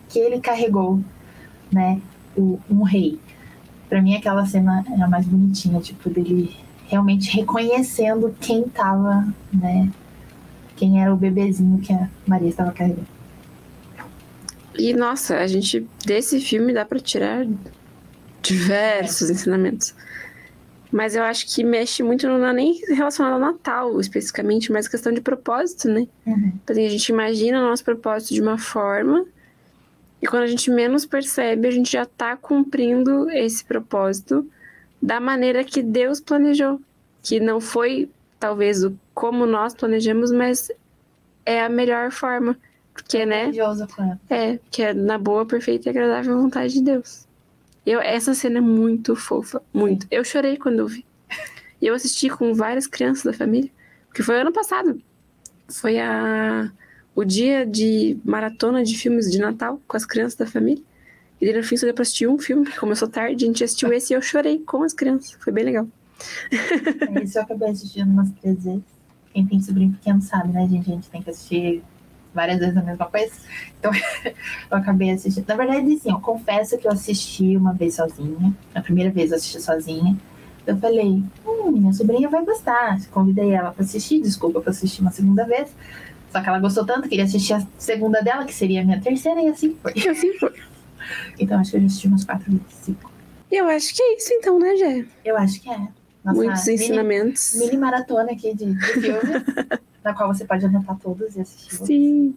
que 0.09 0.19
ele 0.19 0.39
carregou, 0.39 1.01
né, 1.71 1.99
o, 2.35 2.59
um 2.69 2.83
rei. 2.83 3.19
Para 3.89 4.01
mim 4.01 4.15
aquela 4.15 4.45
cena 4.45 4.85
era 4.91 5.05
a 5.05 5.09
mais 5.09 5.25
bonitinha, 5.25 5.81
tipo 5.81 6.09
dele 6.09 6.55
realmente 6.87 7.29
reconhecendo 7.35 8.35
quem 8.39 8.63
tava, 8.63 9.27
né, 9.53 9.89
quem 10.75 11.01
era 11.01 11.13
o 11.13 11.17
bebezinho 11.17 11.79
que 11.79 11.93
a 11.93 12.09
Maria 12.25 12.49
estava 12.49 12.71
carregando. 12.71 13.07
E 14.77 14.93
nossa, 14.93 15.37
a 15.37 15.47
gente 15.47 15.87
desse 16.05 16.39
filme 16.39 16.73
dá 16.73 16.85
para 16.85 16.99
tirar 16.99 17.45
diversos 18.41 19.29
ensinamentos. 19.29 19.93
Mas 20.91 21.15
eu 21.15 21.23
acho 21.23 21.53
que 21.53 21.63
mexe 21.63 22.01
muito, 22.01 22.27
não 22.27 22.45
é 22.45 22.53
nem 22.53 22.81
relacionado 22.87 23.33
ao 23.33 23.39
Natal 23.39 23.99
especificamente, 23.99 24.71
mas 24.71 24.87
questão 24.87 25.11
de 25.11 25.19
propósito, 25.19 25.89
né? 25.89 26.07
Uhum. 26.25 26.53
Assim, 26.65 26.85
a 26.85 26.89
gente 26.89 27.09
imagina 27.09 27.59
o 27.59 27.69
nosso 27.69 27.83
propósito 27.83 28.33
de 28.33 28.41
uma 28.41 28.57
forma, 28.57 29.25
e 30.21 30.27
quando 30.27 30.43
a 30.43 30.47
gente 30.47 30.71
menos 30.71 31.05
percebe, 31.05 31.67
a 31.67 31.71
gente 31.71 31.91
já 31.91 32.05
tá 32.05 32.37
cumprindo 32.37 33.29
esse 33.31 33.65
propósito 33.65 34.49
da 35.01 35.19
maneira 35.19 35.63
que 35.63 35.81
Deus 35.81 36.19
planejou. 36.19 36.81
Que 37.21 37.39
não 37.39 37.59
foi, 37.59 38.09
talvez, 38.39 38.83
o 38.83 38.97
como 39.13 39.45
nós 39.45 39.73
planejamos, 39.73 40.31
mas 40.31 40.71
é 41.45 41.61
a 41.61 41.69
melhor 41.69 42.11
forma. 42.11 42.57
Porque, 42.93 43.25
né? 43.25 43.51
É, 44.29 44.59
que 44.71 44.81
é 44.81 44.93
na 44.93 45.17
boa, 45.17 45.45
perfeita 45.45 45.87
e 45.87 45.91
agradável 45.91 46.41
vontade 46.41 46.73
de 46.73 46.81
Deus. 46.81 47.27
Eu, 47.85 48.01
essa 48.01 48.33
cena 48.33 48.57
é 48.57 48.61
muito 48.61 49.15
fofa, 49.15 49.61
muito. 49.73 50.07
Eu 50.11 50.23
chorei 50.23 50.57
quando 50.57 50.79
eu 50.79 50.87
vi. 50.87 51.05
E 51.81 51.87
eu 51.87 51.93
assisti 51.93 52.29
com 52.29 52.53
várias 52.53 52.87
crianças 52.87 53.23
da 53.23 53.33
família, 53.33 53.69
porque 54.07 54.23
foi 54.23 54.41
ano 54.41 54.51
passado. 54.51 55.01
Foi 55.69 55.99
a, 55.99 56.71
o 57.15 57.23
dia 57.23 57.65
de 57.65 58.17
maratona 58.25 58.83
de 58.83 58.97
filmes 58.97 59.31
de 59.31 59.37
Natal 59.37 59.79
com 59.87 59.95
as 59.95 60.05
crianças 60.05 60.35
da 60.35 60.45
família. 60.45 60.83
E 61.39 61.45
daí, 61.45 61.55
no 61.55 61.63
fim, 61.63 61.77
só 61.77 61.85
deu 61.85 61.93
pra 61.93 62.01
assistir 62.01 62.27
um 62.27 62.37
filme, 62.37 62.65
começou 62.79 63.07
tarde, 63.07 63.45
a 63.45 63.47
gente 63.47 63.63
assistiu 63.63 63.93
esse 63.93 64.13
e 64.13 64.15
eu 64.15 64.21
chorei 64.21 64.59
com 64.59 64.83
as 64.83 64.93
crianças. 64.93 65.37
Foi 65.39 65.53
bem 65.53 65.65
legal. 65.65 65.87
É, 66.51 67.23
isso 67.23 67.37
eu 67.37 67.43
acabei 67.43 67.69
assistindo 67.69 68.09
umas 68.09 68.31
três 68.41 68.63
vezes. 68.63 68.83
Quem 69.33 69.45
tem 69.45 69.61
sobrinho 69.61 69.91
pequeno 69.91 70.21
sabe, 70.21 70.51
né, 70.51 70.67
gente? 70.67 70.89
A 70.89 70.95
gente 70.95 71.09
tem 71.09 71.21
que 71.21 71.29
assistir 71.29 71.83
várias 72.33 72.59
vezes 72.59 72.75
a 72.75 72.81
mesma 72.81 73.05
coisa. 73.05 73.31
Então, 73.79 73.91
eu 74.71 74.77
acabei 74.77 75.11
assistindo. 75.11 75.47
Na 75.47 75.55
verdade, 75.55 75.93
assim, 75.93 76.09
eu 76.09 76.19
confesso 76.19 76.77
que 76.77 76.87
eu 76.87 76.91
assisti 76.91 77.55
uma 77.55 77.73
vez 77.73 77.95
sozinha. 77.95 78.55
A 78.73 78.81
primeira 78.81 79.11
vez 79.11 79.31
eu 79.31 79.37
assisti 79.37 79.61
sozinha. 79.61 80.17
Eu 80.65 80.77
falei, 80.77 81.23
hum, 81.45 81.71
minha 81.71 81.93
sobrinha 81.93 82.29
vai 82.29 82.43
gostar. 82.43 82.99
Convidei 83.11 83.51
ela 83.53 83.71
para 83.71 83.83
assistir, 83.83 84.21
desculpa 84.21 84.59
para 84.59 84.71
assistir 84.71 85.01
uma 85.01 85.11
segunda 85.11 85.45
vez. 85.45 85.69
Só 86.31 86.41
que 86.41 86.49
ela 86.49 86.59
gostou 86.59 86.85
tanto, 86.85 87.07
queria 87.07 87.23
assistir 87.23 87.53
a 87.53 87.65
segunda 87.77 88.21
dela, 88.21 88.43
que 88.43 88.53
seria 88.53 88.81
a 88.81 88.83
minha 88.83 88.99
terceira, 88.99 89.41
e 89.41 89.47
assim 89.47 89.77
foi. 89.81 89.93
E 89.95 90.09
assim 90.09 90.33
foi. 90.37 90.53
Então 91.39 91.59
acho 91.59 91.71
que 91.71 91.79
já 91.79 91.85
assisti 91.85 92.07
umas 92.07 92.23
quatro 92.23 92.51
vezes, 92.51 92.65
cinco. 92.81 93.11
Eu 93.51 93.67
acho 93.67 93.95
que 93.95 94.01
é 94.01 94.17
isso 94.17 94.33
então, 94.33 94.59
né, 94.59 94.75
Gé? 94.75 95.05
Eu 95.23 95.37
acho 95.37 95.61
que 95.61 95.69
é. 95.69 95.77
Nossa, 96.23 96.37
Muitos 96.37 96.67
ensinamentos. 96.67 97.53
Mini, 97.53 97.65
mini 97.67 97.77
maratona 97.77 98.31
aqui 98.31 98.53
de, 98.53 98.73
de 98.73 98.85
filmes. 98.85 99.43
na 100.07 100.13
qual 100.13 100.33
você 100.33 100.45
pode 100.45 100.65
anotar 100.65 100.97
todos 100.99 101.35
e 101.35 101.41
assistir. 101.41 101.85
Sim. 101.85 102.35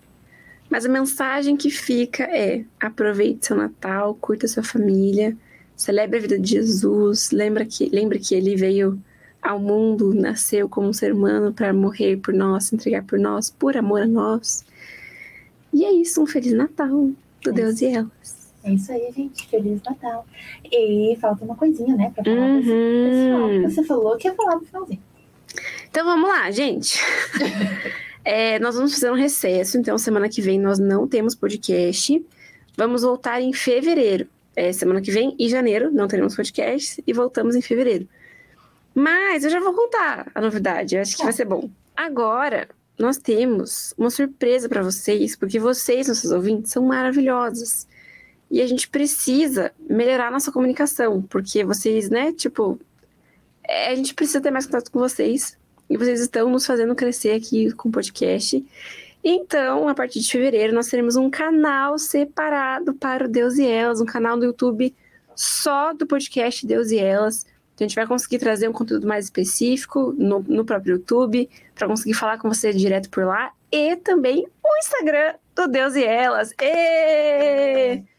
Mas 0.68 0.84
a 0.84 0.88
mensagem 0.88 1.56
que 1.56 1.70
fica 1.70 2.24
é: 2.24 2.64
aproveite 2.78 3.46
seu 3.46 3.56
Natal, 3.56 4.14
curta 4.14 4.46
sua 4.48 4.62
família, 4.62 5.36
celebre 5.76 6.18
a 6.18 6.20
vida 6.20 6.38
de 6.38 6.50
Jesus, 6.50 7.30
lembra 7.30 7.64
que, 7.64 7.88
lembre 7.88 8.18
que 8.18 8.34
ele 8.34 8.56
veio 8.56 9.00
ao 9.40 9.58
mundo, 9.58 10.12
nasceu 10.12 10.68
como 10.68 10.88
um 10.88 10.92
ser 10.92 11.12
humano 11.12 11.52
para 11.52 11.72
morrer 11.72 12.18
por 12.18 12.34
nós, 12.34 12.64
se 12.64 12.74
entregar 12.74 13.04
por 13.04 13.18
nós, 13.18 13.50
por 13.50 13.76
amor 13.76 14.02
a 14.02 14.06
nós. 14.06 14.64
E 15.72 15.84
é 15.84 15.92
isso, 15.92 16.22
um 16.22 16.26
Feliz 16.26 16.52
Natal 16.52 17.10
do 17.42 17.50
É 17.50 17.52
Deus 17.52 17.80
e 17.80 17.86
Elas. 17.86 18.39
É 18.62 18.72
isso 18.72 18.92
aí, 18.92 19.10
gente. 19.16 19.46
Feliz 19.48 19.80
Natal. 19.82 20.26
E 20.70 21.16
falta 21.20 21.44
uma 21.44 21.56
coisinha, 21.56 21.96
né? 21.96 22.12
Pra 22.14 22.22
falar 22.24 22.36
pra 22.36 22.58
esse 22.58 22.68
pessoal. 22.68 23.48
Uhum. 23.48 23.62
Você 23.70 23.84
falou 23.84 24.16
que 24.16 24.28
ia 24.28 24.34
falar 24.34 24.56
no 24.56 24.64
finalzinho. 24.66 25.02
Então 25.88 26.04
vamos 26.04 26.28
lá, 26.28 26.50
gente. 26.50 26.98
É, 28.22 28.58
nós 28.58 28.74
vamos 28.74 28.92
fazer 28.92 29.10
um 29.10 29.14
recesso, 29.14 29.78
então 29.78 29.96
semana 29.96 30.28
que 30.28 30.42
vem 30.42 30.58
nós 30.60 30.78
não 30.78 31.08
temos 31.08 31.34
podcast. 31.34 32.22
Vamos 32.76 33.00
voltar 33.00 33.40
em 33.40 33.50
fevereiro. 33.50 34.28
É, 34.54 34.72
semana 34.74 35.00
que 35.00 35.10
vem 35.10 35.34
e 35.38 35.48
janeiro 35.48 35.90
não 35.90 36.06
teremos 36.06 36.36
podcast 36.36 37.02
e 37.06 37.12
voltamos 37.14 37.56
em 37.56 37.62
fevereiro. 37.62 38.06
Mas 38.94 39.42
eu 39.44 39.50
já 39.50 39.58
vou 39.58 39.72
contar 39.72 40.30
a 40.34 40.40
novidade, 40.40 40.96
eu 40.96 41.00
acho 41.00 41.12
que 41.12 41.18
Tá. 41.18 41.24
vai 41.24 41.32
ser 41.32 41.46
bom. 41.46 41.70
Agora 41.96 42.68
nós 42.98 43.16
temos 43.16 43.94
uma 43.96 44.10
surpresa 44.10 44.68
para 44.68 44.82
vocês, 44.82 45.34
porque 45.34 45.58
vocês, 45.58 46.06
nossos 46.06 46.30
ouvintes, 46.30 46.72
são 46.72 46.84
maravilhosos. 46.84 47.86
E 48.50 48.60
a 48.60 48.66
gente 48.66 48.88
precisa 48.88 49.72
melhorar 49.88 50.30
nossa 50.30 50.50
comunicação, 50.50 51.22
porque 51.22 51.62
vocês, 51.64 52.10
né, 52.10 52.32
tipo, 52.32 52.78
é, 53.62 53.90
a 53.90 53.94
gente 53.94 54.14
precisa 54.14 54.40
ter 54.40 54.50
mais 54.50 54.66
contato 54.66 54.90
com 54.90 54.98
vocês. 54.98 55.56
E 55.88 55.96
vocês 55.96 56.20
estão 56.20 56.48
nos 56.50 56.66
fazendo 56.66 56.94
crescer 56.94 57.32
aqui 57.32 57.72
com 57.72 57.88
o 57.88 57.92
podcast. 57.92 58.64
Então, 59.22 59.88
a 59.88 59.94
partir 59.94 60.20
de 60.20 60.30
fevereiro, 60.30 60.72
nós 60.72 60.88
teremos 60.88 61.16
um 61.16 61.28
canal 61.28 61.98
separado 61.98 62.94
para 62.94 63.26
o 63.26 63.28
Deus 63.28 63.58
e 63.58 63.66
Elas, 63.66 64.00
um 64.00 64.06
canal 64.06 64.38
do 64.38 64.46
YouTube 64.46 64.94
só 65.34 65.92
do 65.92 66.06
podcast 66.06 66.66
Deus 66.66 66.90
e 66.90 66.98
Elas. 66.98 67.44
Então, 67.74 67.84
a 67.84 67.88
gente 67.88 67.96
vai 67.96 68.06
conseguir 68.06 68.38
trazer 68.38 68.68
um 68.68 68.72
conteúdo 68.72 69.06
mais 69.06 69.26
específico 69.26 70.14
no, 70.16 70.40
no 70.40 70.64
próprio 70.64 70.94
YouTube, 70.94 71.48
para 71.74 71.86
conseguir 71.86 72.14
falar 72.14 72.38
com 72.38 72.48
você 72.48 72.72
direto 72.72 73.10
por 73.10 73.24
lá. 73.24 73.52
E 73.70 73.96
também 73.96 74.46
o 74.62 74.78
Instagram 74.78 75.34
do 75.54 75.68
Deus 75.68 75.94
e 75.96 76.04
Elas. 76.04 76.52
Ê! 76.60 78.09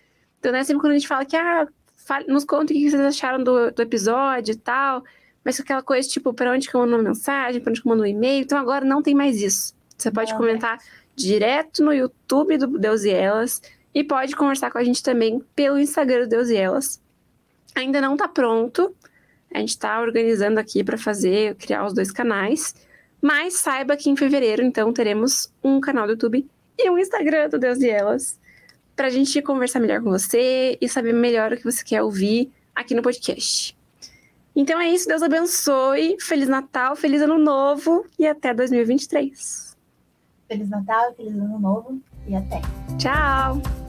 Então, 0.42 0.52
né, 0.52 0.64
sempre 0.64 0.82
quando 0.82 0.94
a 0.94 0.96
gente 0.96 1.08
fala 1.08 1.24
que, 1.24 1.38
ah, 1.38 1.68
fale- 1.96 2.26
nos 2.26 2.44
contem 2.44 2.76
o 2.76 2.80
que 2.80 2.90
vocês 2.90 3.02
acharam 3.02 3.44
do, 3.44 3.70
do 3.72 3.82
episódio 3.84 4.54
e 4.54 4.58
tal, 4.58 5.04
mas 5.46 5.60
aquela 5.60 5.84
coisa, 5.84 6.10
tipo, 6.10 6.34
para 6.34 6.52
onde 6.52 6.68
que 6.68 6.74
eu 6.74 6.80
mando 6.80 6.96
uma 6.96 7.04
mensagem, 7.04 7.62
para 7.62 7.70
onde 7.70 7.80
que 7.80 7.88
eu 7.88 7.92
mando 7.92 8.02
um 8.02 8.08
e-mail. 8.08 8.42
Então, 8.42 8.58
agora 8.58 8.84
não 8.84 9.04
tem 9.04 9.14
mais 9.14 9.40
isso. 9.40 9.76
Você 9.96 10.10
pode 10.10 10.32
Não, 10.32 10.40
comentar 10.40 10.80
direto 11.16 11.84
no 11.84 11.94
YouTube 11.94 12.58
do 12.58 12.80
Deus 12.80 13.04
e 13.04 13.12
Elas 13.12 13.62
e 13.94 14.04
pode 14.04 14.36
conversar 14.36 14.72
com 14.72 14.80
a 14.80 14.84
gente 14.84 15.04
também 15.04 15.40
pelo 15.56 15.78
Instagram 15.78 16.22
do 16.22 16.30
Deus 16.30 16.50
e 16.50 16.58
Elas. 16.58 17.00
Ainda 17.76 18.02
não 18.02 18.18
tá 18.18 18.28
pronto. 18.28 18.96
A 19.54 19.60
gente 19.60 19.78
tá 19.78 20.02
organizando 20.02 20.60
aqui 20.60 20.84
para 20.84 20.98
fazer, 20.98 21.54
criar 21.56 21.86
os 21.86 21.94
dois 21.94 22.12
canais. 22.12 22.74
Mas 23.22 23.56
saiba 23.56 23.96
que 23.96 24.10
em 24.10 24.16
fevereiro, 24.16 24.64
então, 24.64 24.92
teremos 24.92 25.54
um 25.64 25.80
canal 25.80 26.08
do 26.08 26.14
YouTube 26.14 26.50
e 26.80 26.90
um 26.90 26.98
Instagram 26.98 27.50
do 27.50 27.60
Deus 27.60 27.80
e 27.80 27.90
Elas 27.90 28.40
pra 29.02 29.10
gente 29.10 29.42
conversar 29.42 29.80
melhor 29.80 30.00
com 30.00 30.12
você 30.12 30.78
e 30.80 30.88
saber 30.88 31.12
melhor 31.12 31.52
o 31.52 31.58
que 31.58 31.64
você 31.64 31.84
quer 31.84 32.04
ouvir 32.04 32.52
aqui 32.76 32.94
no 32.94 33.02
podcast. 33.02 33.76
Então 34.56 34.80
é 34.80 34.90
isso, 34.90 35.08
Deus 35.08 35.24
abençoe, 35.24 36.18
Feliz 36.20 36.48
Natal, 36.48 36.96
Feliz 36.96 37.20
Ano 37.20 37.40
Novo 37.40 38.06
e 38.20 38.28
até 38.28 38.54
2023. 38.54 39.76
Feliz 40.48 40.70
Natal, 40.70 41.16
feliz 41.16 41.34
Ano 41.34 41.58
Novo 41.58 42.00
e 42.28 42.36
até. 42.36 42.62
Tchau! 43.00 43.81